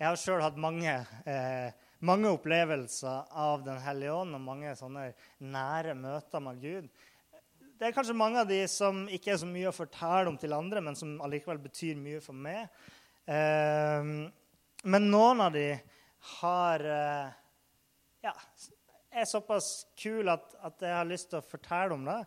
Jeg 0.02 0.08
har 0.08 0.17
sjøl 0.17 0.41
hatt 0.41 0.58
mange, 0.58 0.94
eh, 1.30 1.70
mange 2.02 2.32
opplevelser 2.34 3.28
av 3.38 3.62
Den 3.62 3.78
hellige 3.84 4.15
ånd 4.24 4.34
og 4.34 4.41
mange 4.41 4.74
sånne 4.80 5.12
nære 5.38 5.94
møter 5.94 6.41
med 6.41 6.63
Gud. 6.63 6.89
Det 7.78 7.88
er 7.88 7.94
kanskje 7.94 8.17
mange 8.17 8.41
av 8.41 8.50
de 8.50 8.63
som 8.70 9.04
ikke 9.06 9.36
er 9.36 9.39
så 9.41 9.50
mye 9.50 9.70
å 9.70 9.76
fortelle 9.76 10.30
om 10.30 10.38
til 10.41 10.54
andre, 10.58 10.82
men 10.82 10.98
som 10.98 11.13
allikevel 11.22 11.62
betyr 11.62 12.02
mye 12.02 12.22
for 12.22 12.34
meg. 12.34 12.65
Eh, 13.30 14.10
men 14.82 15.10
noen 15.13 15.46
av 15.46 15.54
de 15.54 15.67
har 16.41 16.86
eh, 16.98 17.34
ja, 18.26 18.34
er 19.12 19.30
såpass 19.30 19.70
kule 20.00 20.34
at, 20.34 20.56
at, 20.62 20.82
jeg 20.82 20.96
har 20.96 21.10
lyst 21.10 21.30
til 21.32 21.41
å 21.41 21.46
fortelle 21.46 21.94
om 21.94 22.06
det. 22.08 22.20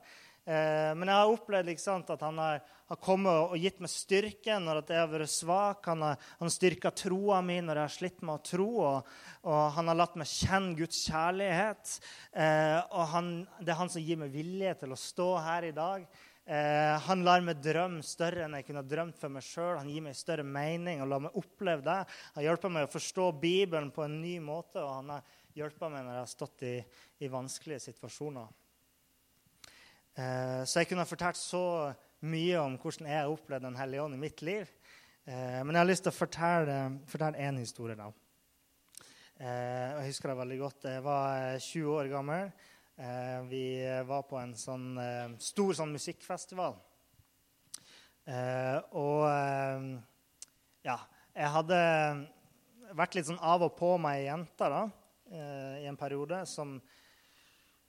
Eh, 0.45 0.91
men 0.93 1.09
jeg 1.09 1.17
har 1.17 1.31
opplevd 1.33 1.81
sant, 1.81 2.11
at 2.13 2.21
han 2.25 2.37
har, 2.43 2.59
har, 2.91 2.99
kommet 3.01 3.33
og 3.33 3.57
gitt 3.57 3.79
meg 3.81 3.89
styrke 3.89 4.59
når 4.61 4.83
jeg 4.83 5.01
har 5.01 5.09
vært 5.09 5.33
svak. 5.33 5.89
Han 5.89 6.05
har, 6.05 6.29
han 6.41 6.53
styrka 6.53 6.93
troa 6.93 7.41
mi 7.45 7.57
når 7.65 7.81
jeg 7.81 7.89
har 7.89 7.95
slitt 7.95 8.21
med 8.21 8.35
å 8.37 8.45
tro. 8.45 8.69
Og, 8.85 9.15
og 9.49 9.63
han 9.79 9.89
har 9.89 10.01
latt 10.03 10.19
meg 10.21 10.29
kjenne 10.29 10.77
Guds 10.79 11.01
kjærlighet. 11.09 11.97
Eh, 12.37 12.79
og 12.93 13.09
han, 13.15 13.35
det 13.61 13.73
er 13.73 13.81
han 13.81 13.93
som 13.93 14.05
gir 14.05 14.21
meg 14.21 14.35
vilje 14.35 14.77
til 14.85 14.93
å 14.93 15.01
stå 15.01 15.31
her 15.47 15.69
i 15.71 15.75
dag. 15.77 16.05
Eh, 16.45 16.97
han 17.07 17.25
lar 17.25 17.41
meg 17.41 17.63
drømme 17.65 18.05
større 18.05 18.43
enn 18.45 18.59
jeg 18.59 18.67
kunne 18.67 18.85
drømt 18.85 19.17
for 19.17 19.33
meg 19.33 19.47
sjøl. 19.47 19.79
Han 19.79 19.89
gir 19.89 20.05
meg 20.05 20.19
større 20.19 20.45
mening 20.45 21.01
og 21.01 21.09
lar 21.09 21.23
meg 21.25 21.39
oppleve 21.41 21.87
det. 21.87 22.03
Han 22.35 22.45
hjelper 22.45 22.75
meg 22.75 22.85
å 22.85 22.93
forstå 22.93 23.31
Bibelen 23.41 23.89
på 23.95 24.05
en 24.05 24.19
ny 24.21 24.35
måte, 24.45 24.83
og 24.85 24.93
han 24.99 25.15
har 25.17 25.33
hjulpet 25.57 25.89
meg 25.89 26.05
når 26.05 26.19
jeg 26.19 26.21
har 26.21 26.35
stått 26.35 26.67
i, 26.69 26.75
i 27.25 27.33
vanskelige 27.33 27.87
situasjoner. 27.87 28.53
Eh, 30.15 30.63
så 30.65 30.81
jeg 30.81 30.93
kunne 30.93 31.07
fortalt 31.09 31.39
så 31.41 31.65
mye 32.25 32.61
om 32.63 32.77
hvordan 32.81 33.09
jeg 33.11 33.19
har 33.19 33.33
opplevd 33.33 33.67
Den 33.67 33.79
hellige 33.79 34.05
ånd 34.05 34.15
i 34.15 34.21
mitt 34.21 34.43
liv. 34.47 34.71
Eh, 35.25 35.61
men 35.65 35.73
jeg 35.73 35.81
har 35.81 35.89
lyst 35.89 36.05
til 36.05 36.13
å 36.13 36.19
fortelle, 36.19 37.37
en 37.47 37.59
historie. 37.59 37.97
da. 37.97 38.11
Eh, 39.41 39.91
jeg 39.99 40.11
husker 40.13 40.29
det 40.29 40.37
veldig 40.37 40.59
godt. 40.61 40.85
Jeg 40.85 41.05
var 41.05 41.59
20 41.59 41.81
eh, 41.81 41.95
år 41.97 42.11
gammel. 42.13 42.53
Vi 43.51 43.83
var 44.07 44.23
på 44.23 44.37
en 44.39 44.53
sånn 44.55 44.93
stor 45.43 45.73
sånn 45.75 45.91
musikkfestival. 45.97 46.77
Og 48.95 49.23
ja, 50.87 50.95
jeg 51.35 51.51
hadde 51.57 51.81
vært 52.95 53.17
litt 53.19 53.27
sånn 53.27 53.43
av 53.43 53.65
og 53.67 53.75
på 53.75 53.97
med 53.99 54.21
ei 54.21 54.29
jente 54.29 54.69
da, 54.71 54.85
i 55.83 55.89
en 55.91 55.99
periode 55.99 56.45
som 56.47 56.77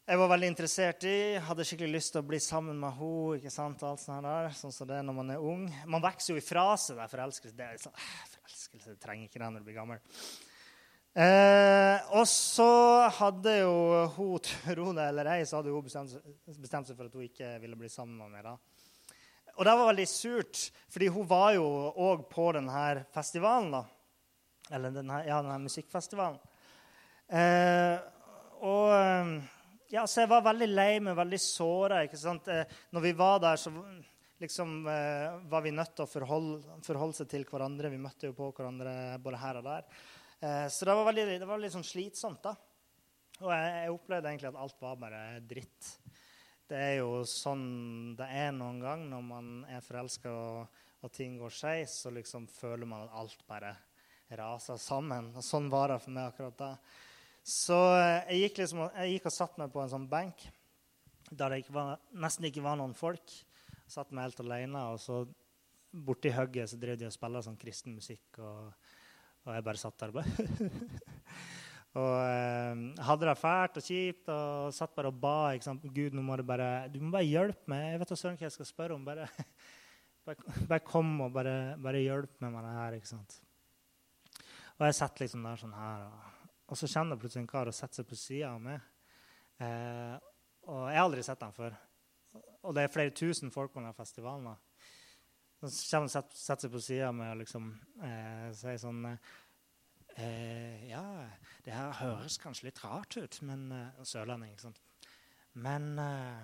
jeg 0.05 0.19
var 0.21 0.29
veldig 0.29 0.49
interessert 0.51 1.05
i. 1.09 1.17
Hadde 1.41 1.63
skikkelig 1.65 1.95
lyst 1.95 2.11
til 2.13 2.21
å 2.21 2.27
bli 2.29 2.37
sammen 2.43 2.77
med 2.77 2.93
henne. 2.93 3.37
ikke 3.39 3.49
sant, 3.49 3.81
alt 3.81 4.03
sånt 4.03 4.21
der, 4.21 4.51
Sånn 4.53 4.73
som 4.73 4.85
det 4.85 4.99
er 4.99 5.05
når 5.07 5.15
man 5.17 5.31
er 5.33 5.41
ung. 5.41 5.63
Man 5.89 6.03
vokser 6.03 6.35
jo 6.35 6.37
ifra 6.37 6.65
seg 6.77 6.99
der 6.99 7.09
forelskelse. 7.09 7.55
Det 7.57 7.65
er 7.65 7.79
sånn, 7.81 7.95
forelskelse 8.35 8.93
det 8.93 9.01
trenger 9.01 9.25
ikke 9.25 9.41
det 9.41 9.47
når 9.49 9.63
du 9.63 9.65
blir 9.65 9.77
gammel. 9.79 10.03
Eh, 11.15 12.05
og 12.19 12.27
så 12.29 12.67
hadde 13.17 13.55
jo 13.63 13.73
hun, 14.19 14.45
tro 14.75 14.91
det 14.93 15.07
eller 15.09 15.31
ei, 15.33 15.39
så 15.49 15.57
hadde 15.57 15.73
hun 15.73 15.87
bestemt, 15.87 16.13
bestemt, 16.53 16.85
seg 16.85 16.99
for 16.99 17.09
at 17.09 17.17
hun 17.17 17.25
ikke 17.25 17.49
ville 17.65 17.81
bli 17.81 17.89
sammen 17.89 18.21
med 18.21 18.35
meg. 18.35 18.45
da. 18.45 19.17
Og 19.55 19.65
det 19.65 19.75
var 19.81 19.89
veldig 19.89 20.07
surt, 20.11 20.67
fordi 20.93 21.09
hun 21.17 21.25
var 21.33 21.55
jo 21.57 21.65
òg 22.11 22.27
på 22.29 22.51
denne 22.59 23.07
festivalen. 23.15 23.73
da. 23.79 23.83
Eller 24.69 24.93
denne, 25.01 25.23
ja, 25.25 25.41
denne 25.41 25.57
musikkfestivalen. 25.65 26.37
Eh, 27.25 27.97
og 28.61 28.93
ja, 29.93 30.03
så 30.09 30.23
jeg 30.23 30.31
var 30.31 30.43
veldig 30.45 30.67
lei 30.71 30.91
meg, 31.03 31.15
veldig 31.17 31.39
såra. 31.41 32.01
Eh, 32.05 32.75
når 32.95 33.03
vi 33.03 33.11
var 33.17 33.39
der, 33.43 33.59
så 33.61 33.71
liksom, 34.41 34.77
eh, 34.89 35.39
var 35.51 35.61
vi 35.61 35.73
nødt 35.75 35.95
til 35.95 36.05
å 36.05 36.09
forholde, 36.09 36.79
forholde, 36.85 37.17
seg 37.19 37.29
til 37.29 37.45
hverandre. 37.45 37.91
Vi 37.93 38.01
møtte 38.01 38.31
jo 38.31 38.37
på 38.37 38.51
hverandre 38.55 39.19
både 39.23 39.41
her 39.41 39.59
og 39.61 39.67
der. 39.67 39.85
Eh, 40.41 40.67
så 40.69 40.87
det 40.89 40.95
var 40.97 41.09
veldig, 41.11 41.27
det 41.39 41.49
var 41.49 41.61
litt 41.61 41.75
sånn 41.75 41.85
slitsomt. 41.85 42.41
da. 42.43 42.55
Og 43.43 43.51
jeg, 43.51 43.71
jeg, 43.75 43.91
opplevde 43.91 44.31
egentlig 44.31 44.51
at 44.51 44.61
alt 44.63 44.81
var 44.81 44.99
bare 44.99 45.23
dritt. 45.43 45.89
Det 46.65 46.77
er 46.81 46.93
jo 46.97 47.21
sånn 47.29 48.15
det 48.17 48.25
er 48.25 48.53
noen 48.55 48.79
gang 48.81 49.03
når 49.09 49.25
man 49.25 49.49
er 49.69 49.83
forelska 49.85 50.31
og, 50.31 50.77
og, 51.03 51.11
ting 51.13 51.35
går 51.37 51.53
skeis, 51.53 51.99
så 52.01 52.13
liksom 52.15 52.47
føler 52.49 52.89
man 52.89 53.05
at 53.05 53.19
alt 53.21 53.43
bare 53.45 53.75
raser 54.39 54.79
sammen. 54.81 55.29
Og 55.35 55.45
sånn 55.45 55.69
var 55.69 55.93
det 55.93 55.99
for 56.01 56.15
meg 56.15 56.31
akkurat 56.31 56.57
da. 56.57 56.71
Så 57.45 57.77
eh, 57.93 58.31
jeg 58.33 58.47
gikk, 58.47 58.61
liksom, 58.63 58.85
jeg 58.89 59.15
gikk 59.15 59.27
og 59.29 59.35
satte 59.35 59.61
meg 59.61 59.73
på 59.73 59.83
en 59.83 59.91
sånn 59.91 60.07
benk 60.09 60.47
der 61.29 61.51
det 61.51 61.63
ikke 61.63 61.75
var, 61.75 61.99
nesten 62.21 62.47
ikke 62.49 62.63
var 62.65 62.77
noen 62.79 62.95
folk. 62.97 63.33
Satt 63.89 64.11
meg 64.13 64.27
helt 64.27 64.41
alene. 64.41 64.81
Og 64.93 64.99
så 65.01 65.23
borti 65.95 66.31
hugget 66.33 66.71
så 66.71 66.79
drev 66.81 66.97
de 66.99 67.07
og 67.07 67.13
spilte 67.13 67.43
sånn 67.45 67.59
kristen 67.61 67.95
musikk. 67.97 68.25
Og, 68.41 68.73
og, 69.45 69.53
jeg 69.53 69.65
bare 69.67 69.81
satt 69.81 70.01
der 70.01 70.13
bare 70.15 70.33
Og 71.95 72.11
eh, 72.19 72.81
hadde 73.07 73.27
det 73.29 73.37
fælt 73.39 73.77
og 73.79 73.85
kjipt 73.85 74.31
og 74.33 74.73
satt 74.75 74.95
bare 74.97 75.13
og 75.13 75.19
ba. 75.21 75.37
Ikke 75.55 75.69
sant? 75.69 75.85
Gud, 75.95 76.17
nå 76.17 76.25
må 76.25 76.35
du 76.35 76.43
bare, 76.47 76.89
du 76.91 76.99
må 76.99 77.13
bare 77.13 77.29
hjelpe 77.29 77.71
meg. 77.71 77.91
Jeg 77.93 78.01
vet 78.01 78.11
da 78.11 78.19
søren 78.19 78.39
hva 78.41 78.49
jeg 78.49 78.57
skal 78.57 78.69
spørre 78.73 78.97
om. 78.97 79.05
Bare, 79.07 79.29
bare, 80.27 80.55
bare 80.65 80.83
kom 80.83 81.13
og 81.23 81.33
bare, 81.37 81.55
bare 81.81 82.03
hjelp 82.03 82.41
meg 82.43 82.57
med 82.57 82.67
det 82.67 82.77
her. 82.81 82.97
ikke 82.99 83.13
sant? 83.13 83.37
Og 84.75 84.89
jeg 84.89 84.97
satt 84.97 85.21
liksom 85.23 85.45
der 85.47 85.61
sånn 85.61 85.77
her. 85.77 86.09
og 86.09 86.24
og 86.65 86.79
så 86.79 86.89
kjenner 86.89 87.19
plutselig 87.21 87.43
en 87.43 87.49
kar 87.51 87.69
og 87.69 87.75
setter 87.77 88.01
seg 88.01 88.07
på 88.09 88.17
sida 88.17 88.53
av 88.55 88.61
meg. 88.63 88.85
Eh, 89.61 90.15
og 90.65 90.87
jeg 90.89 90.97
har 90.97 91.05
aldri 91.05 91.23
sett 91.25 91.43
ham 91.45 91.53
før. 91.53 91.75
Og 92.65 92.73
det 92.75 92.85
er 92.85 92.93
flere 92.93 93.13
tusen 93.15 93.53
folk 93.53 93.73
på 93.73 93.79
denne 93.79 93.93
festivalen. 93.95 94.55
Så 95.61 95.69
kommer 95.89 96.09
han 96.09 96.23
og 96.23 96.33
setter 96.33 96.65
seg 96.65 96.73
på 96.73 96.81
sida 96.83 97.09
av 97.11 97.17
meg 97.17 97.33
og 97.35 97.41
liksom, 97.43 97.69
eh, 98.07 98.47
sier 98.57 98.79
sånn 98.81 99.05
eh, 99.11 100.87
Ja, 100.89 101.05
det 101.65 101.75
her 101.75 101.93
høres 102.01 102.39
kanskje 102.41 102.69
litt 102.69 102.81
rart 102.83 103.17
ut, 103.17 103.39
men 103.45 103.67
uh, 103.73 104.03
Sørlending, 104.05 104.53
ikke 104.53 104.67
sant. 104.67 104.81
Men 105.53 105.93
uh, 105.99 106.41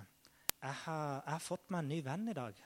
jeg, 0.58 0.76
har, 0.84 1.18
jeg, 1.18 1.32
har, 1.32 1.42
fått 1.44 1.70
meg 1.70 1.82
en 1.82 1.92
ny 1.92 2.00
venn 2.06 2.30
i 2.30 2.36
dag. 2.36 2.62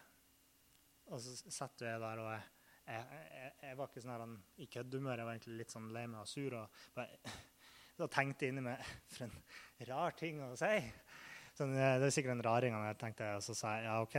Og 1.12 1.23
så 1.23 1.37
setter 1.40 1.92
jeg 1.92 2.03
der 2.03 2.23
og 2.23 2.31
jeg 2.35 2.45
jeg, 2.87 3.20
jeg, 3.35 3.53
jeg, 3.62 3.77
var 3.79 3.90
ikke 3.90 4.03
sånn 4.05 4.14
her, 4.14 4.35
i 4.62 4.68
køddehumør. 4.70 5.20
Jeg 5.20 5.29
var 5.29 5.37
egentlig 5.37 5.61
litt 5.61 5.75
sånn 5.75 5.92
lei 5.94 6.05
meg 6.11 6.22
og 6.22 6.31
sur. 6.31 6.59
og 6.61 6.83
bare, 6.96 7.37
Da 7.96 8.09
tenkte 8.12 8.51
inni 8.51 8.61
meg 8.61 8.83
For 9.09 9.25
en 9.25 9.87
rar 9.88 10.16
ting 10.18 10.42
å 10.44 10.51
si. 10.59 10.75
Sånn, 11.57 11.72
det 11.72 12.05
er 12.05 12.12
sikkert 12.12 12.37
en 12.37 12.44
raring. 12.44 12.77
Jeg 12.87 12.99
tenkte, 13.01 13.31
og 13.38 13.44
så 13.44 13.57
sa 13.57 13.79
jeg 13.79 13.88
ja, 13.88 13.96
OK. 14.05 14.18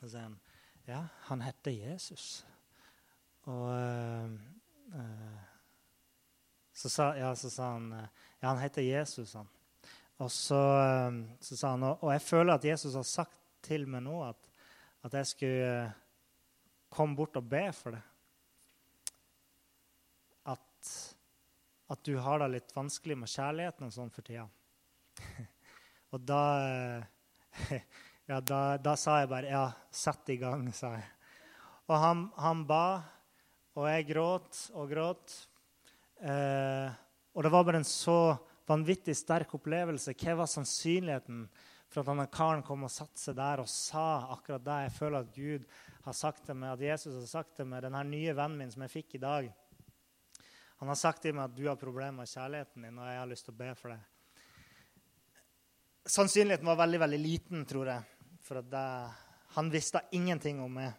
Så 0.00 0.10
sa 0.10 0.26
han 0.26 0.36
ja, 0.84 1.00
han 1.30 1.40
heter 1.40 1.72
Jesus. 1.72 2.44
Og 3.48 3.70
øh, 3.72 4.34
så, 6.74 6.90
sa, 6.90 7.06
ja, 7.16 7.30
så 7.38 7.48
sa 7.48 7.70
han 7.76 7.86
ja, 7.94 8.50
han 8.50 8.60
heter 8.60 8.84
Jesus. 8.84 9.32
han. 9.38 9.48
Og 10.18 10.30
så, 10.30 10.60
så 11.40 11.56
sa 11.56 11.70
han, 11.70 11.82
og, 11.82 12.04
og 12.04 12.12
jeg 12.12 12.22
føler 12.22 12.54
at 12.54 12.64
Jesus 12.64 12.94
har 12.94 13.06
sagt 13.08 13.40
til 13.64 13.88
meg 13.88 14.04
nå 14.04 14.18
at, 14.26 14.50
at 15.06 15.14
jeg 15.14 15.30
skulle 15.32 15.70
Kom 16.94 17.16
bort 17.18 17.36
og 17.40 17.46
be 17.50 17.64
for 17.74 17.96
det. 17.96 18.02
At, 20.54 20.90
at 21.90 22.04
du 22.06 22.14
har 22.22 22.42
det 22.42 22.52
litt 22.52 22.74
vanskelig 22.76 23.16
med 23.18 23.32
kjærligheten 23.32 23.88
og 23.88 23.94
sånn 23.96 24.12
for 24.14 24.26
tida. 24.26 24.46
og 26.14 26.22
da, 26.22 26.44
ja, 28.30 28.38
da, 28.38 28.60
da 28.78 28.94
sa 29.00 29.18
jeg 29.22 29.32
bare 29.32 29.50
Ja, 29.50 29.64
sett 29.90 30.30
i 30.34 30.38
gang, 30.38 30.68
sa 30.76 30.94
jeg. 30.98 31.10
Og 31.90 31.98
han, 32.00 32.28
han 32.40 32.62
ba, 32.68 32.86
og 33.74 33.90
jeg 33.90 34.06
gråt 34.12 34.60
og 34.78 34.94
gråt. 34.94 35.34
Eh, 36.22 36.88
og 37.34 37.42
det 37.42 37.50
var 37.52 37.66
bare 37.66 37.82
en 37.82 37.88
så 37.88 38.36
vanvittig 38.70 39.16
sterk 39.18 39.56
opplevelse. 39.58 40.14
Hva 40.14 40.38
var 40.38 40.50
sannsynligheten 40.50 41.48
for 41.94 42.02
at 42.02 42.10
denne 42.10 42.26
karen 42.26 42.64
kom 42.66 42.82
og 42.88 42.90
satte 42.90 43.20
seg 43.22 43.36
der 43.38 43.62
og 43.62 43.70
sa 43.70 44.26
akkurat 44.34 44.64
det 44.66 44.78
jeg 44.88 44.94
føler 44.96 45.20
at 45.20 45.36
Gud 45.36 45.66
har 46.04 46.16
sagt 46.18 46.42
til 46.48 46.56
meg, 46.58 46.72
at 46.74 46.82
Jesus 46.82 47.14
har 47.20 47.28
sagt 47.30 47.54
til 47.54 47.68
meg, 47.70 47.84
denne 47.84 48.00
nye 48.08 48.34
vennen 48.34 48.58
min 48.58 48.72
som 48.72 48.82
jeg 48.82 48.92
fikk 48.96 49.14
i 49.14 49.22
dag 49.22 49.46
Han 50.80 50.90
har 50.90 50.98
sagt 50.98 51.22
til 51.22 51.36
meg 51.36 51.46
at 51.46 51.54
du 51.54 51.62
har 51.68 51.78
problemer 51.78 52.18
med 52.18 52.28
kjærligheten 52.32 52.82
din, 52.82 52.98
og 52.98 53.06
jeg 53.06 53.20
har 53.20 53.30
lyst 53.30 53.46
til 53.46 53.54
å 53.54 53.60
be 53.60 53.68
for 53.78 53.94
det. 53.94 54.00
Sannsynligheten 56.04 56.66
var 56.66 56.80
veldig 56.82 57.00
veldig 57.00 57.20
liten, 57.22 57.62
tror 57.64 57.88
jeg, 57.88 58.26
for 58.44 58.60
at 58.60 58.66
det, 58.74 58.88
han 59.54 59.70
visste 59.72 60.02
ingenting 60.18 60.58
om 60.60 60.74
meg. 60.82 60.98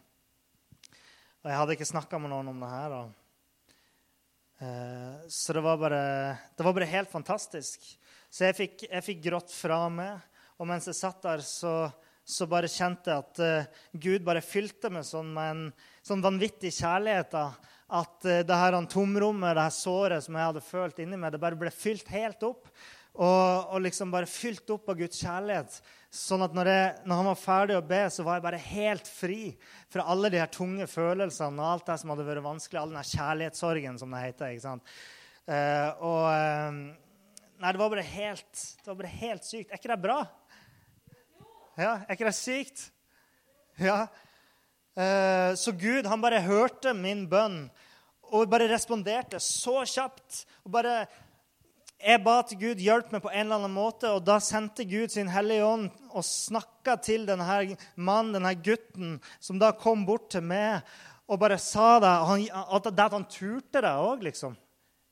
Og 1.44 1.52
jeg 1.52 1.60
hadde 1.60 1.76
ikke 1.76 1.92
snakka 1.92 2.18
med 2.24 2.32
noen 2.32 2.48
om 2.50 2.64
det 2.64 2.72
her. 2.72 2.96
Og, 2.96 3.76
eh, 4.66 5.28
så 5.30 5.54
det 5.54 5.62
var, 5.68 5.78
bare, 5.84 6.00
det 6.56 6.66
var, 6.66 6.74
bare, 6.80 6.90
helt 6.96 7.12
fantastisk. 7.12 7.84
Så 8.32 8.48
jeg 8.48 8.58
fikk, 8.58 8.88
jeg 8.88 9.06
fikk 9.06 9.22
grått 9.28 9.54
fra 9.54 9.84
meg. 9.94 10.24
Og 10.60 10.70
mens 10.70 10.88
jeg 10.88 10.98
satt 10.98 11.24
der, 11.26 11.44
så 11.46 11.76
så 12.26 12.48
bare 12.50 12.70
kjente 12.72 13.14
jeg 13.14 13.22
at 13.22 13.40
uh, 13.46 13.82
Gud 14.02 14.24
bare 14.26 14.42
fylte 14.42 14.90
meg 14.90 15.06
sånn 15.06 15.30
med 15.36 15.52
en 15.52 15.66
sånn 16.06 16.24
vanvittig 16.26 16.72
kjærlighet. 16.74 17.36
Da. 17.36 17.74
At 18.02 18.26
uh, 18.26 18.42
det 18.42 18.58
her 18.58 18.78
tomrommet, 18.90 19.54
det 19.54 19.66
her 19.68 19.76
såret 19.76 20.26
som 20.26 20.38
jeg 20.38 20.50
hadde 20.50 20.66
følt 20.66 21.02
inni 21.04 21.20
meg, 21.22 21.36
det 21.36 21.42
bare 21.44 21.60
ble 21.60 21.70
fylt 21.74 22.10
helt 22.14 22.42
opp. 22.48 22.72
Og, 23.16 23.70
og 23.72 23.78
liksom 23.86 24.10
bare 24.12 24.28
fylt 24.28 24.74
opp 24.74 24.90
av 24.92 24.98
Guds 25.00 25.22
kjærlighet. 25.22 25.78
Sånn 26.12 26.44
at 26.44 26.58
når, 26.58 26.72
jeg, 26.74 26.90
når, 27.06 27.22
han 27.22 27.30
var 27.30 27.40
ferdig 27.40 27.78
å 27.78 27.86
be, 27.88 28.02
så 28.12 28.26
var 28.26 28.40
jeg 28.40 28.48
bare 28.48 28.66
helt 28.66 29.08
fri 29.08 29.40
fra 29.94 30.04
alle 30.12 30.34
de 30.34 30.42
her 30.42 30.52
tunge 30.52 30.90
følelsene 30.92 31.62
og 31.62 31.70
alt 31.70 31.88
det 31.88 32.02
som 32.02 32.12
hadde 32.12 32.28
vært 32.28 32.44
vanskelig. 32.44 32.82
All 32.82 32.92
den 32.92 33.00
her 33.00 33.14
kjærlighetssorgen, 33.14 34.02
som 34.02 34.18
det 34.18 34.26
heter. 34.26 34.58
ikke 34.58 34.66
sant? 34.66 34.98
Uh, 35.46 35.90
og 36.10 37.05
Nei, 37.56 37.72
det 37.72 37.80
var 37.80 37.92
bare 37.94 38.04
helt, 38.04 38.62
det 38.84 38.90
var 38.90 38.98
bare 39.00 39.16
helt 39.16 39.46
sykt. 39.48 39.70
Er 39.72 39.80
ikke 39.80 39.92
det 39.94 40.02
bra? 40.04 40.20
Ja, 41.80 41.92
Er 42.04 42.16
ikke 42.16 42.28
det 42.28 42.36
sykt? 42.36 42.90
Ja. 43.80 44.08
Eh, 44.96 45.52
så 45.60 45.72
Gud 45.76 46.08
han 46.08 46.24
bare 46.24 46.44
hørte 46.44 46.94
min 46.96 47.26
bønn 47.32 47.66
og 48.32 48.50
bare 48.52 48.68
responderte 48.72 49.40
så 49.44 49.84
kjapt. 49.88 50.46
og 50.66 50.72
bare 50.72 51.06
jeg 52.06 52.22
ba 52.24 52.42
til 52.44 52.60
Gud 52.60 52.82
hjelp 52.84 53.14
meg 53.14 53.24
på 53.24 53.32
en 53.32 53.46
eller 53.46 53.56
annen 53.56 53.74
måte, 53.74 54.10
og 54.12 54.26
da 54.28 54.36
sendte 54.44 54.84
Gud 54.86 55.14
sin 55.14 55.32
Hellige 55.32 55.66
Ånd 55.66 55.88
og 56.12 56.26
snakka 56.28 56.98
til 57.02 57.24
denne 57.26 57.78
mannen, 57.96 58.36
denne 58.36 58.52
gutten, 58.60 59.16
som 59.40 59.60
da 59.60 59.72
kom 59.72 60.04
bort 60.06 60.28
til 60.36 60.44
meg 60.44 60.84
og 61.26 61.40
bare 61.42 61.58
sa 61.58 61.96
det. 62.04 62.12
At 62.12 63.16
han 63.16 63.26
turte 63.32 63.82
det 63.82 63.96
òg, 63.96 64.28
liksom. 64.28 64.58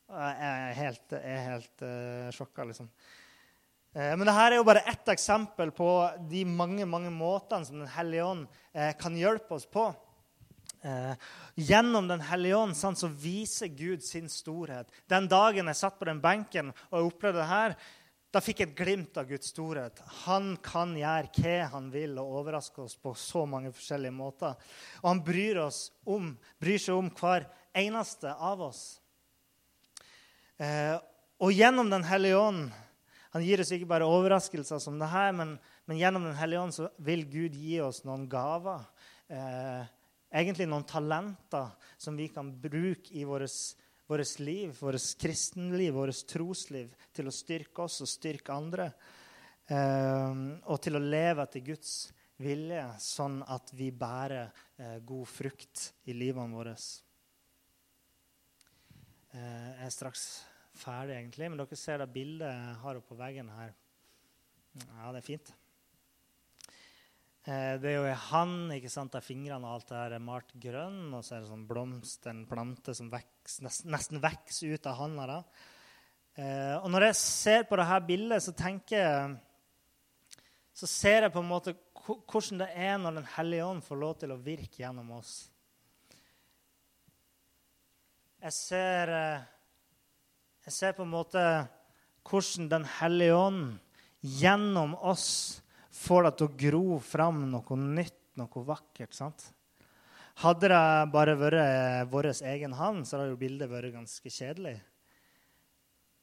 Jeg 0.04 0.48
er 0.48 0.74
helt, 0.78 1.12
er 1.16 1.44
helt 1.48 1.84
uh, 1.84 2.32
sjokka, 2.34 2.66
liksom. 2.68 2.90
Eh, 3.94 4.14
men 4.18 4.26
dette 4.26 4.42
er 4.42 4.56
jo 4.58 4.66
bare 4.66 4.82
ett 4.90 5.08
eksempel 5.12 5.70
på 5.74 5.88
de 6.30 6.42
mange 6.48 6.86
mange 6.86 7.12
måtene 7.14 7.66
som 7.66 7.78
Den 7.78 7.92
hellige 7.94 8.26
ånd 8.26 8.46
eh, 8.72 8.90
kan 8.98 9.14
hjelpe 9.16 9.54
oss 9.54 9.66
på. 9.70 9.86
Eh, 10.82 11.14
gjennom 11.54 12.08
Den 12.10 12.24
hellige 12.26 12.56
ånd 12.58 12.76
så 12.76 13.08
viser 13.08 13.70
Gud 13.70 14.02
sin 14.02 14.28
storhet. 14.28 14.90
Den 15.06 15.28
dagen 15.30 15.70
jeg 15.70 15.78
satt 15.78 16.00
på 16.00 16.08
den 16.10 16.22
benken 16.24 16.74
og 16.90 17.12
opplevde 17.12 17.40
det 17.40 17.52
her, 17.52 17.76
da 18.34 18.42
fikk 18.42 18.64
jeg 18.64 18.72
et 18.72 18.78
glimt 18.80 19.18
av 19.20 19.28
Guds 19.30 19.52
storhet. 19.54 20.00
Han 20.26 20.56
kan 20.58 20.96
gjøre 20.98 21.30
hva 21.38 21.68
han 21.76 21.86
vil 21.94 22.18
og 22.18 22.40
overraske 22.40 22.82
oss 22.82 22.96
på 22.98 23.12
så 23.14 23.44
mange 23.46 23.70
forskjellige 23.70 24.16
måter. 24.16 24.58
Og 25.04 25.06
han 25.12 25.22
bryr, 25.22 25.62
om, 26.10 26.32
bryr 26.58 26.82
seg 26.82 26.98
om 26.98 27.12
hver 27.14 27.46
eneste 27.78 28.34
av 28.34 28.66
oss. 28.72 28.82
Og 30.62 31.50
gjennom 31.50 31.88
Den 31.90 32.04
hellige 32.06 32.38
ånd 32.38 32.68
han 33.34 33.42
gir 33.42 33.58
oss 33.58 33.72
ikke 33.74 33.88
bare 33.90 34.06
overraskelser 34.06 34.78
som 34.78 35.00
det 35.00 35.08
her, 35.10 35.32
men, 35.34 35.56
men 35.90 35.98
gjennom 35.98 36.22
Den 36.28 36.36
hellige 36.38 36.60
ånd 36.62 36.74
så 36.76 36.86
vil 37.02 37.24
Gud 37.26 37.56
gi 37.58 37.80
oss 37.82 38.04
noen 38.06 38.28
gaver. 38.30 38.84
Eh, 39.26 39.88
egentlig 40.38 40.68
noen 40.70 40.86
talenter 40.86 41.72
som 41.98 42.14
vi 42.14 42.28
kan 42.30 42.52
bruke 42.62 43.10
i 43.10 43.24
vårt 43.26 44.38
liv, 44.38 44.76
vårt 44.78 45.08
kristenliv, 45.18 45.96
vårt 45.98 46.22
trosliv, 46.30 46.94
til 47.10 47.26
å 47.26 47.34
styrke 47.34 47.88
oss 47.88 48.04
og 48.06 48.12
styrke 48.12 48.54
andre. 48.54 48.92
eh, 49.66 50.38
og 50.70 50.78
til 50.80 50.94
å 50.94 51.02
leve 51.02 51.42
etter 51.42 51.66
Guds 51.66 52.12
vilje, 52.38 52.86
sånn 53.02 53.40
at 53.50 53.74
vi 53.74 53.90
bærer 53.90 54.46
eh, 54.78 54.98
god 55.02 55.26
frukt 55.26 55.88
i 56.06 56.14
livene 56.14 56.54
våre. 56.54 56.76
Eh, 59.34 59.70
jeg 59.80 59.88
er 59.88 59.90
straks 59.90 60.24
ferdig, 60.78 61.16
egentlig, 61.16 61.48
men 61.50 61.58
dere 61.58 61.76
ser 61.78 61.98
det 61.98 62.12
bildet 62.14 62.52
jeg 62.52 62.74
har 62.84 62.98
oppe 63.00 63.10
på 63.10 63.18
veggen 63.18 63.48
her. 63.50 63.72
Ja, 64.78 65.10
det 65.10 65.20
er 65.20 65.26
fint. 65.26 65.50
Eh, 67.44 67.74
det 67.82 67.90
er 67.90 67.96
jo 67.98 68.04
ei 68.06 68.14
hann 68.30 68.70
ikke 68.76 68.92
sant, 68.92 69.12
der 69.12 69.24
fingrene 69.24 69.66
og 69.66 69.76
alt 69.76 69.88
det 69.90 69.98
her 69.98 70.14
er 70.16 70.22
malt 70.22 70.54
grønn. 70.62 71.08
Og 71.10 71.24
så 71.26 71.34
er 71.34 71.42
det 71.42 71.50
sånn 71.50 71.66
blomst, 71.66 72.28
en 72.30 72.44
plante 72.46 72.94
som 72.94 73.10
veks, 73.10 73.58
nesten 73.66 74.22
vokser 74.22 74.76
ut 74.76 74.86
av 74.88 75.00
handa. 75.02 75.26
da. 75.32 75.40
Eh, 76.38 76.76
og 76.78 76.86
når 76.94 77.08
jeg 77.08 77.18
ser 77.24 77.66
på 77.66 77.78
dette 77.80 77.98
bildet, 78.06 78.42
så 78.42 78.54
tenker 78.58 78.96
jeg 78.98 79.34
Så 80.74 80.88
ser 80.90 81.22
jeg 81.22 81.30
på 81.30 81.38
en 81.38 81.46
måte 81.46 81.70
hvordan 81.94 82.58
det 82.58 82.66
er 82.74 82.96
når 82.98 83.20
Den 83.20 83.28
hellige 83.36 83.66
ånd 83.66 83.84
får 83.86 83.98
lov 84.00 84.16
til 84.18 84.32
å 84.34 84.40
virke 84.42 84.82
gjennom 84.82 85.12
oss. 85.14 85.53
Jeg 88.44 88.52
ser, 88.52 89.08
eh, 89.08 89.44
jeg 90.66 90.72
ser 90.76 90.92
på 90.92 91.04
en 91.06 91.14
måte 91.14 91.42
hvordan 92.28 92.66
Den 92.68 92.84
hellige 92.98 93.36
ånd 93.36 93.78
gjennom 94.20 94.92
oss 95.00 95.62
får 95.88 96.26
det 96.26 96.32
til 96.36 96.46
å 96.48 96.56
gro 96.60 96.98
fram 97.00 97.38
noe 97.48 97.78
nytt, 97.78 98.36
noe 98.36 98.64
vakkert. 98.68 99.14
sant? 99.16 99.46
Hadde 100.44 100.68
det 100.68 101.12
bare 101.12 101.36
vært 101.40 102.10
vår 102.10 102.28
egen 102.42 102.72
hand, 102.72 103.06
så 103.06 103.16
hadde 103.16 103.30
jo 103.32 103.40
bildet 103.40 103.70
vært 103.70 103.94
ganske 103.94 104.28
kjedelig. 104.28 104.76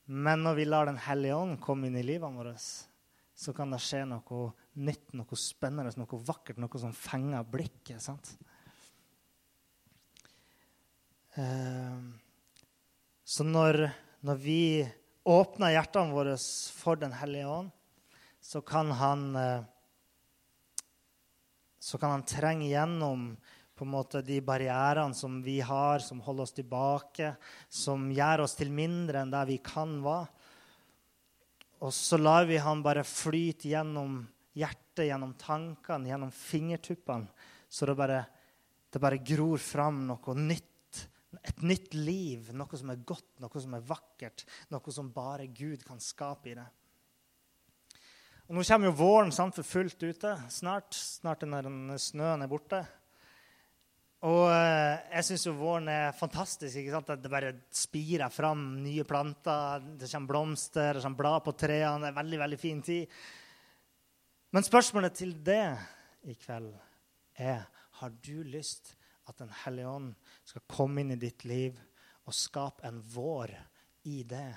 Men 0.05 0.43
når 0.43 0.55
vi 0.55 0.65
lar 0.65 0.85
Den 0.85 0.97
hellige 0.97 1.35
ånd 1.35 1.59
komme 1.59 1.87
inn 1.87 1.97
i 1.97 2.03
livet 2.03 2.29
vårt, 2.29 2.61
så 3.33 3.53
kan 3.55 3.71
det 3.71 3.79
skje 3.81 4.05
noe 4.05 4.53
nytt, 4.75 5.13
noe 5.13 5.35
spennende, 5.35 5.97
noe 5.97 6.21
vakkert, 6.21 6.57
noe 6.57 6.77
som 6.77 6.93
fenger 6.93 7.43
blikket. 7.43 8.01
sant? 8.01 8.37
Ehm, 11.39 12.19
så 13.23 13.45
når, 13.47 13.85
når 14.25 14.41
vi 14.41 14.63
åpner 15.23 15.75
hjertene 15.77 16.15
våre 16.15 16.35
for 16.75 16.99
Den 16.99 17.13
hellige 17.15 17.47
ånd, 17.47 17.69
så 18.41 18.61
kan 18.65 18.91
han 18.97 19.35
eh, 19.35 19.63
så 21.81 21.97
kan 21.97 22.11
han 22.13 22.25
trenge 22.29 22.67
gjennom 22.69 23.31
på 23.73 23.85
en 23.85 23.93
måte 23.95 24.19
de 24.21 24.37
barrierene 24.45 25.17
som 25.17 25.39
vi 25.41 25.55
har, 25.65 26.03
som 26.05 26.19
holder 26.21 26.45
oss 26.45 26.53
tilbake, 26.53 27.31
som 27.65 28.11
gjør 28.13 28.43
oss 28.43 28.53
til 28.59 28.69
mindre 28.69 29.23
enn 29.23 29.33
det 29.33 29.41
vi 29.49 29.57
kan 29.65 29.95
være. 30.05 30.29
Og 31.81 31.89
så 31.97 32.19
lar 32.21 32.45
vi 32.45 32.59
han 32.61 32.83
bare 32.85 33.01
flyte 33.07 33.71
gjennom 33.71 34.19
hjertet, 34.53 35.07
gjennom 35.07 35.33
tankene, 35.41 36.11
gjennom 36.11 36.29
fingertuppene. 36.29 37.31
Så 37.65 37.89
det 37.89 37.95
bare, 37.97 38.19
det 38.93 39.01
bare 39.01 39.23
gror 39.25 39.57
fram 39.57 40.03
noe 40.11 40.35
nytt. 40.37 40.70
Et 41.39 41.63
nytt 41.63 41.93
liv, 41.95 42.49
noe 42.51 42.77
som 42.77 42.91
er 42.91 43.03
godt, 43.07 43.29
noe 43.39 43.63
som 43.63 43.75
er 43.77 43.85
vakkert, 43.87 44.43
noe 44.73 44.93
som 44.93 45.11
bare 45.15 45.47
Gud 45.47 45.85
kan 45.87 46.01
skape 46.03 46.51
i 46.51 46.55
det. 46.59 46.67
Og 48.49 48.57
nå 48.57 48.65
kommer 48.67 48.89
jo 48.89 48.97
våren 48.99 49.31
sant, 49.31 49.55
for 49.55 49.63
fullt 49.63 50.01
ute 50.03 50.33
snart. 50.51 50.91
Snart 50.91 51.45
når 51.47 51.69
snøen 52.03 52.43
er 52.43 52.51
borte. 52.51 52.81
Og 54.27 54.51
eh, 54.51 54.99
jeg 55.15 55.25
syns 55.29 55.45
jo 55.47 55.53
våren 55.57 55.87
er 55.89 56.11
fantastisk. 56.13 56.75
ikke 56.77 56.93
sant? 56.93 57.13
Det 57.23 57.31
bare 57.31 57.53
spirer 57.73 58.29
fram 58.29 58.65
nye 58.83 59.05
planter. 59.07 59.87
Det 59.97 60.09
kommer 60.11 60.33
blomster, 60.33 60.97
det 60.99 61.05
kommer 61.05 61.21
blad 61.23 61.45
på 61.47 61.55
trærne. 61.63 62.03
Det 62.03 62.11
er 62.11 62.19
veldig, 62.19 62.41
veldig 62.43 62.59
fin 62.59 62.83
tid. 62.85 63.15
Men 64.51 64.67
spørsmålet 64.67 65.15
til 65.15 65.31
det 65.47 65.63
i 66.27 66.35
kveld 66.35 66.73
er 67.39 67.63
har 68.01 68.13
du 68.19 68.43
lyst 68.43 68.97
at 69.29 69.37
Den 69.39 69.51
hellige 69.63 69.87
ånd 69.87 70.13
skal 70.51 70.67
komme 70.67 71.03
inn 71.03 71.15
i 71.15 71.19
ditt 71.19 71.45
liv 71.47 71.77
og 72.27 72.35
skape 72.35 72.83
en 72.87 72.99
vår 73.13 73.53
i 74.11 74.21
det? 74.27 74.49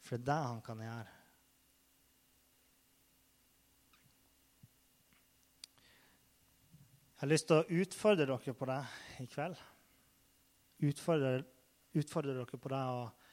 For 0.00 0.16
det 0.16 0.22
er 0.22 0.28
det 0.30 0.38
han 0.46 0.60
kan 0.64 0.84
gjøre. 0.84 1.16
Jeg 7.20 7.26
har 7.26 7.32
lyst 7.34 7.50
til 7.50 7.58
å 7.58 7.80
utfordre 7.82 8.24
dere 8.24 8.52
på 8.56 8.68
det 8.70 8.80
i 9.20 9.26
kveld. 9.28 9.58
Utfordre, 10.88 11.32
utfordre 12.00 12.36
dere 12.38 12.60
på 12.62 12.70
det 12.72 12.84
og 12.94 13.26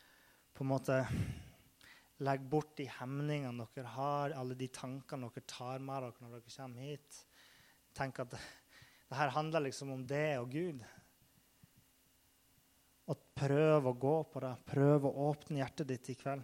på 0.58 0.66
en 0.66 0.72
måte 0.74 0.98
legge 2.26 2.50
bort 2.52 2.74
de 2.76 2.90
hemningene 2.98 3.70
dere 3.78 3.94
har, 3.94 4.34
alle 4.36 4.58
de 4.60 4.68
tankene 4.74 5.30
dere 5.30 5.48
tar 5.48 5.80
med 5.80 6.04
dere 6.04 6.26
når 6.26 6.36
dere 6.36 6.56
kommer 6.58 6.90
hit. 6.90 7.22
Tenk 7.96 8.20
at 8.26 8.36
det, 9.08 9.16
her 9.16 9.34
handler 9.36 9.68
liksom 9.68 9.92
om 9.92 10.04
det 10.08 10.38
og 10.40 10.52
Gud. 10.52 10.84
Og 13.08 13.20
prøv 13.40 13.88
å 13.88 13.96
gå 13.96 14.16
på 14.32 14.44
det. 14.44 14.54
Prøv 14.68 15.08
å 15.08 15.16
åpne 15.30 15.62
hjertet 15.62 15.88
ditt 15.88 16.10
i 16.12 16.18
kveld. 16.20 16.44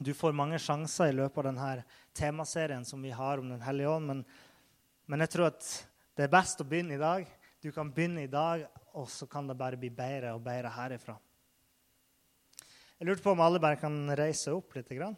Du 0.00 0.10
får 0.16 0.34
mange 0.34 0.58
sjanser 0.58 1.10
i 1.10 1.14
løpet 1.14 1.38
av 1.42 1.48
denne 1.50 1.84
temaserien 2.16 2.84
som 2.88 3.02
vi 3.04 3.12
har 3.12 3.38
om 3.38 3.50
Den 3.52 3.62
hellige 3.62 3.92
ånd, 3.92 4.08
men, 4.08 4.22
men 5.06 5.22
jeg 5.22 5.34
tror 5.34 5.50
at 5.50 5.66
det 6.16 6.26
er 6.26 6.32
best 6.32 6.60
å 6.64 6.66
begynne 6.68 6.96
i 6.96 7.02
dag. 7.02 7.28
Du 7.62 7.70
kan 7.72 7.92
begynne 7.92 8.24
i 8.24 8.30
dag, 8.30 8.64
og 8.98 9.06
så 9.08 9.28
kan 9.30 9.46
det 9.46 9.58
bare 9.58 9.78
bli 9.78 9.92
bedre 9.94 10.32
og 10.34 10.42
bedre 10.44 10.72
herifra. 10.74 11.14
Jeg 12.98 13.08
lurte 13.08 13.24
på 13.24 13.32
om 13.34 13.42
alle 13.44 13.60
bare 13.62 13.78
kan 13.80 13.94
reise 14.18 14.52
opp 14.54 14.74
litt. 14.76 14.90
Grann. 14.94 15.16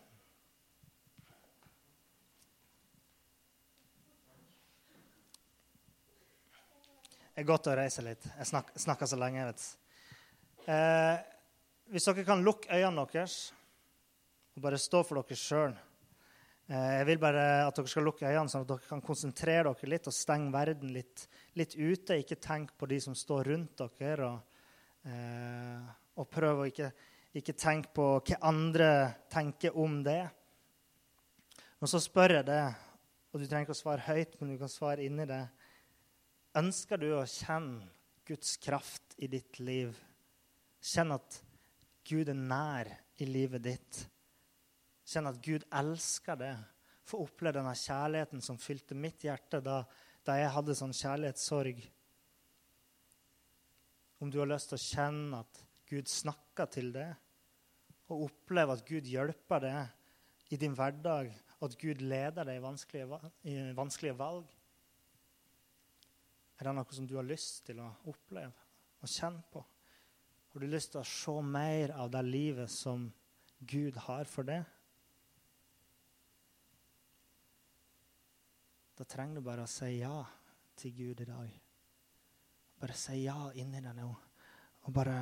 Det 7.34 7.42
er 7.42 7.48
godt 7.48 7.66
å 7.66 7.74
reise 7.74 8.04
litt. 8.06 8.22
Jeg 8.38 8.46
snakker, 8.46 8.78
snakker 8.78 9.10
så 9.10 9.18
lenge. 9.18 9.48
vet 9.50 10.70
eh, 10.70 11.16
Hvis 11.90 12.06
dere 12.06 12.24
kan 12.24 12.44
lukke 12.46 12.70
øynene 12.70 13.08
deres 13.10 13.52
og 14.54 14.62
bare 14.62 14.78
stå 14.78 15.02
for 15.02 15.18
dere 15.18 15.38
sjøl 15.38 15.74
Eh, 16.64 16.92
jeg 16.98 17.08
vil 17.10 17.18
bare 17.20 17.40
at 17.66 17.76
dere 17.76 17.90
skal 17.92 18.06
lukke 18.08 18.24
øynene, 18.24 18.48
sånn 18.48 18.62
at 18.64 18.70
dere 18.70 18.88
kan 18.88 19.02
konsentrere 19.04 19.68
dere 19.68 19.90
litt 19.92 20.06
og 20.08 20.16
stenge 20.16 20.52
verden 20.54 20.94
litt, 20.94 21.26
litt 21.60 21.74
ute. 21.76 22.16
Ikke 22.22 22.40
tenk 22.40 22.72
på 22.78 22.88
de 22.88 23.00
som 23.04 23.16
står 23.18 23.50
rundt 23.52 23.82
dere, 23.98 24.30
og, 24.30 24.62
eh, 25.04 25.90
og 26.16 26.30
prøv 26.32 26.62
å 26.62 26.70
ikke, 26.70 26.88
ikke 27.36 27.56
tenke 27.58 27.92
på 27.92 28.06
hva 28.16 28.40
andre 28.48 28.88
tenker 29.28 29.76
om 29.76 30.00
det. 30.06 30.22
Og 31.82 31.90
så 31.90 32.00
spør 32.00 32.38
jeg 32.38 32.48
det, 32.48 32.64
og 33.32 33.40
du 33.40 33.44
trenger 33.44 33.66
ikke 33.66 33.76
å 33.76 33.82
svare 33.82 34.06
høyt, 34.08 34.40
men 34.40 34.54
du 34.54 34.58
kan 34.62 34.72
svare 34.72 35.04
inni 35.04 35.28
det. 35.28 35.42
Ønsker 36.54 37.00
du 37.02 37.08
å 37.16 37.24
kjenne 37.26 37.82
Guds 38.28 38.52
kraft 38.62 39.16
i 39.18 39.26
ditt 39.26 39.58
liv? 39.58 39.96
Kjenn 40.78 41.10
at 41.16 41.40
Gud 42.06 42.30
er 42.30 42.38
nær 42.38 42.90
i 43.18 43.26
livet 43.26 43.64
ditt. 43.64 44.04
Kjenn 45.02 45.26
at 45.32 45.40
Gud 45.42 45.66
elsker 45.74 46.38
det. 46.38 46.52
Få 47.04 47.24
oppleve 47.24 47.58
denne 47.58 47.74
kjærligheten 47.74 48.44
som 48.44 48.60
fylte 48.62 48.94
mitt 48.94 49.26
hjerte 49.26 49.58
da, 49.66 49.80
da 50.22 50.38
jeg 50.38 50.54
hadde 50.54 50.78
sånn 50.78 50.94
kjærlighetssorg. 50.94 51.82
Om 54.22 54.30
du 54.30 54.38
har 54.38 54.52
lyst 54.54 54.70
til 54.70 54.78
å 54.78 54.86
kjenne 54.86 55.42
at 55.42 55.62
Gud 55.90 56.08
snakker 56.08 56.70
til 56.70 56.94
deg, 56.94 57.18
og 58.14 58.28
oppleve 58.28 58.78
at 58.78 58.86
Gud 58.86 59.10
hjelper 59.10 59.66
deg 59.66 60.54
i 60.54 60.60
din 60.60 60.78
hverdag, 60.78 61.34
og 61.58 61.66
at 61.66 61.80
Gud 61.82 62.04
leder 62.04 62.46
deg 62.46 62.60
i 62.60 62.62
vanskelige, 62.62 63.18
i 63.42 63.72
vanskelige 63.74 64.22
valg 64.22 64.46
Er 66.58 66.68
det 66.68 66.74
noe 66.76 66.96
som 66.96 67.06
du 67.08 67.16
har 67.18 67.26
lyst 67.26 67.64
til 67.66 67.80
å 67.82 67.88
oppleve 68.10 68.52
og 69.02 69.10
kjenne 69.10 69.42
på? 69.50 69.62
Har 70.54 70.62
du 70.62 70.70
lyst 70.70 70.92
til 70.94 71.00
å 71.02 71.08
se 71.08 71.34
mer 71.42 71.96
av 71.98 72.12
det 72.14 72.22
livet 72.26 72.70
som 72.70 73.08
Gud 73.58 73.96
har 74.06 74.28
for 74.30 74.46
deg? 74.46 74.62
Da 78.94 79.06
trenger 79.10 79.40
du 79.40 79.46
bare 79.48 79.64
å 79.66 79.70
si 79.70 79.96
ja 79.98 80.20
til 80.78 80.94
Gud 80.94 81.24
i 81.24 81.26
dag. 81.26 81.56
Bare 82.78 82.94
si 82.98 83.24
ja 83.24 83.50
inni 83.58 83.82
deg 83.82 83.96
nå. 83.98 84.12
Og 84.86 84.94
bare, 84.94 85.16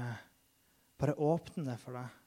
bare 1.00 1.16
åpne 1.16 1.64
det 1.70 1.78
for 1.80 1.96
deg. 1.96 2.20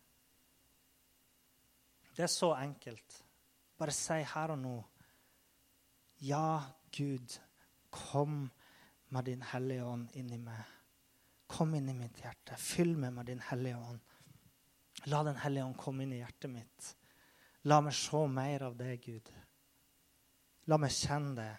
Det 2.15 2.25
er 2.25 2.31
så 2.31 2.55
enkelt. 2.57 3.21
Bare 3.77 3.93
si 3.93 4.21
her 4.33 4.55
og 4.55 4.61
nå 4.61 4.75
Ja, 6.23 6.63
Gud, 6.95 7.33
kom 7.91 8.45
med 9.13 9.25
din 9.25 9.41
Hellige 9.41 9.85
Ånd 9.85 10.17
inni 10.17 10.37
meg. 10.41 10.73
Kom 11.47 11.75
inn 11.75 11.89
i 11.89 11.97
mitt 11.97 12.19
hjerte. 12.23 12.57
Fyll 12.57 12.95
meg 12.97 13.13
med 13.13 13.29
din 13.29 13.43
Hellige 13.49 13.77
Ånd. 13.77 14.15
La 15.03 15.23
Den 15.23 15.35
hellige 15.35 15.63
ånd 15.63 15.77
komme 15.77 16.03
inn 16.03 16.13
i 16.15 16.21
hjertet 16.21 16.49
mitt. 16.49 16.87
La 17.69 17.81
meg 17.81 17.93
se 17.97 18.21
mer 18.31 18.63
av 18.67 18.77
det, 18.77 18.95
Gud. 19.03 19.29
La 20.71 20.79
meg 20.81 20.93
kjenne 20.93 21.35
det. 21.37 21.51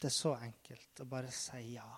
Det 0.00 0.08
er 0.10 0.16
så 0.16 0.34
enkelt 0.36 1.00
å 1.00 1.08
bare 1.08 1.32
si 1.32 1.60
ja. 1.74 1.88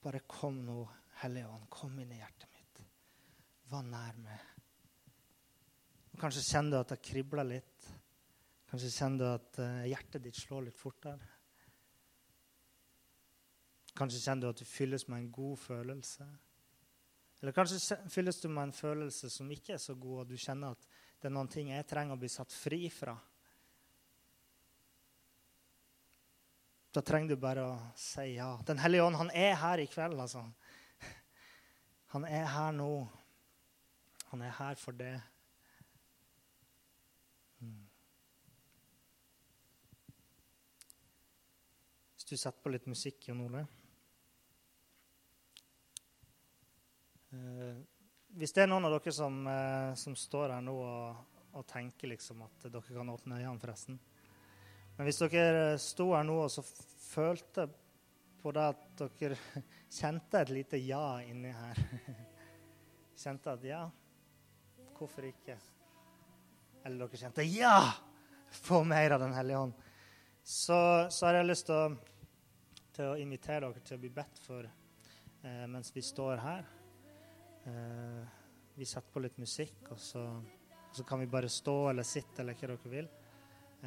Bare 0.00 0.22
kom 0.28 0.62
nå, 0.64 0.84
Hellige 1.20 1.48
Ånd. 1.48 1.68
Kom 1.72 1.98
inn 2.00 2.12
i 2.12 2.20
hjertet 2.20 2.48
mitt. 2.54 2.82
Vær 3.72 3.84
nær 3.88 4.16
meg. 4.20 4.46
Kanskje 6.20 6.44
kjenner 6.44 6.76
du 6.76 6.80
at 6.80 6.94
det 6.94 7.02
kribler 7.04 7.48
litt. 7.48 7.90
Kanskje 8.70 8.92
kjenner 8.94 9.18
du 9.18 9.26
at 9.26 9.58
uh, 9.58 9.86
hjertet 9.90 10.22
ditt 10.22 10.38
slår 10.38 10.68
litt 10.68 10.78
fortere. 10.78 11.26
Kanskje 13.98 14.20
kjenner 14.22 14.46
du 14.46 14.50
at 14.52 14.60
du 14.62 14.68
fylles 14.68 15.08
med 15.10 15.24
en 15.24 15.32
god 15.34 15.58
følelse. 15.58 16.26
Eller 17.40 17.56
kanskje 17.56 17.98
fylles 18.12 18.38
du 18.40 18.48
med 18.48 18.68
en 18.68 18.76
følelse 18.76 19.30
som 19.32 19.50
ikke 19.50 19.74
er 19.74 19.82
så 19.82 19.96
god, 19.98 20.22
og 20.22 20.30
du 20.30 20.36
kjenner 20.38 20.76
at 20.76 20.86
det 21.20 21.28
er 21.28 21.34
noen 21.34 21.50
ting 21.50 21.72
jeg 21.72 21.88
trenger 21.88 22.14
å 22.14 22.20
bli 22.20 22.30
satt 22.30 22.52
fri 22.52 22.84
fra. 22.92 23.16
Da 26.90 27.02
trenger 27.06 27.34
du 27.34 27.40
bare 27.40 27.64
å 27.64 27.74
si 27.98 28.34
ja. 28.34 28.52
Den 28.66 28.80
hellige 28.82 29.06
ånd, 29.06 29.18
han 29.18 29.30
er 29.34 29.54
her 29.60 29.82
i 29.82 29.88
kveld, 29.90 30.18
altså. 30.20 30.42
Han 32.14 32.24
er 32.26 32.48
her 32.50 32.72
nå. 32.74 32.90
Han 34.32 34.42
er 34.42 34.56
her 34.56 34.78
for 34.78 34.96
det. 34.98 35.14
Du 42.30 42.36
setter 42.36 42.62
på 42.62 42.70
litt 42.70 42.84
musikk, 42.86 43.24
Jon 43.26 43.40
Ole 43.42 43.64
eh, 47.34 47.80
Hvis 48.38 48.54
det 48.54 48.62
er 48.62 48.68
noen 48.70 48.86
av 48.86 48.94
dere 48.94 49.14
som, 49.16 49.40
eh, 49.50 49.94
som 49.98 50.14
står 50.14 50.54
her 50.54 50.62
nå 50.62 50.74
og, 50.78 51.24
og, 51.50 51.64
tenker 51.66 52.12
liksom 52.12 52.44
at 52.46 52.68
dere 52.68 52.84
kan 52.86 53.10
åpne 53.10 53.40
øynene, 53.40 53.58
forresten 53.58 53.98
Men 54.94 55.08
hvis 55.08 55.18
dere 55.24 55.64
sto 55.82 56.12
her 56.12 56.22
nå 56.28 56.36
og 56.44 56.52
så 56.54 56.62
følte 56.62 57.66
på 58.40 58.54
det 58.54 58.68
at 58.76 59.02
dere 59.18 59.40
kjente 59.98 60.44
et 60.44 60.54
lite 60.54 60.78
ja 60.84 61.02
inni 61.26 61.50
her 61.50 61.82
Kjente 63.24 63.56
at 63.56 63.66
ja, 63.66 63.82
hvorfor 64.94 65.26
ikke? 65.26 65.58
Eller 66.86 67.08
dere 67.08 67.24
kjente 67.24 67.48
ja! 67.50 67.74
Få 68.50 68.84
mer 68.86 69.18
av 69.18 69.20
Den 69.22 69.34
hellige 69.34 69.58
ånd. 69.66 69.74
Så, 70.42 70.78
så, 71.10 71.26
har 71.26 71.36
jeg 71.38 71.50
lyst 71.50 71.68
til 71.68 71.76
å, 71.76 71.90
til 73.00 73.14
å, 73.14 73.16
invitere 73.20 73.64
dere 73.64 73.84
til 73.86 73.96
å 73.96 74.02
bli 74.02 74.10
bedt 74.12 74.40
for 74.44 74.66
eh, 74.66 75.64
mens 75.70 75.92
vi 75.94 76.02
står 76.04 76.42
her. 76.44 76.66
Eh, 77.68 78.36
vi 78.76 78.88
setter 78.88 79.12
på 79.12 79.22
litt 79.24 79.38
musikk, 79.40 79.80
og 79.94 80.00
så, 80.00 80.24
og 80.36 80.92
så, 80.96 81.04
kan 81.08 81.22
vi 81.22 81.30
bare 81.30 81.48
stå 81.48 81.76
eller 81.90 82.06
sitte 82.06 82.42
eller 82.42 82.58
hva 82.58 82.74
dere 82.74 82.92
vil. 82.92 83.08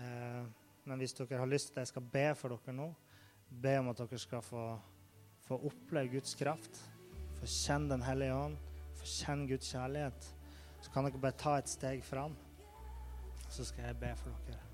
Eh, 0.02 0.42
men 0.90 1.00
hvis 1.00 1.16
dere 1.20 1.44
har 1.44 1.52
lyst 1.52 1.72
til 1.72 1.80
at 1.80 1.86
jeg 1.86 1.94
skal 1.94 2.10
be 2.16 2.26
for 2.40 2.56
dere 2.56 2.78
nå, 2.80 2.90
be 3.64 3.78
om 3.84 3.94
at 3.94 4.02
dere 4.02 4.22
skal 4.22 4.44
få, 4.46 4.66
få 5.46 5.62
oppleve 5.70 6.16
Guds 6.18 6.34
kraft, 6.40 6.82
få 7.38 7.50
kjenne 7.50 7.94
Den 7.94 8.08
hellige 8.08 8.34
ånd, 8.34 8.58
få 8.98 9.14
kjenne 9.20 9.50
Guds 9.54 9.70
kjærlighet, 9.76 10.30
så 10.82 10.92
kan 10.92 11.06
dere 11.06 11.22
bare 11.22 11.42
ta 11.46 11.58
et 11.62 11.72
steg 11.72 12.04
fram. 12.06 12.34
Så 13.46 13.68
skal 13.70 13.92
jeg 13.92 14.02
be 14.02 14.16
for 14.18 14.34
dere. 14.50 14.73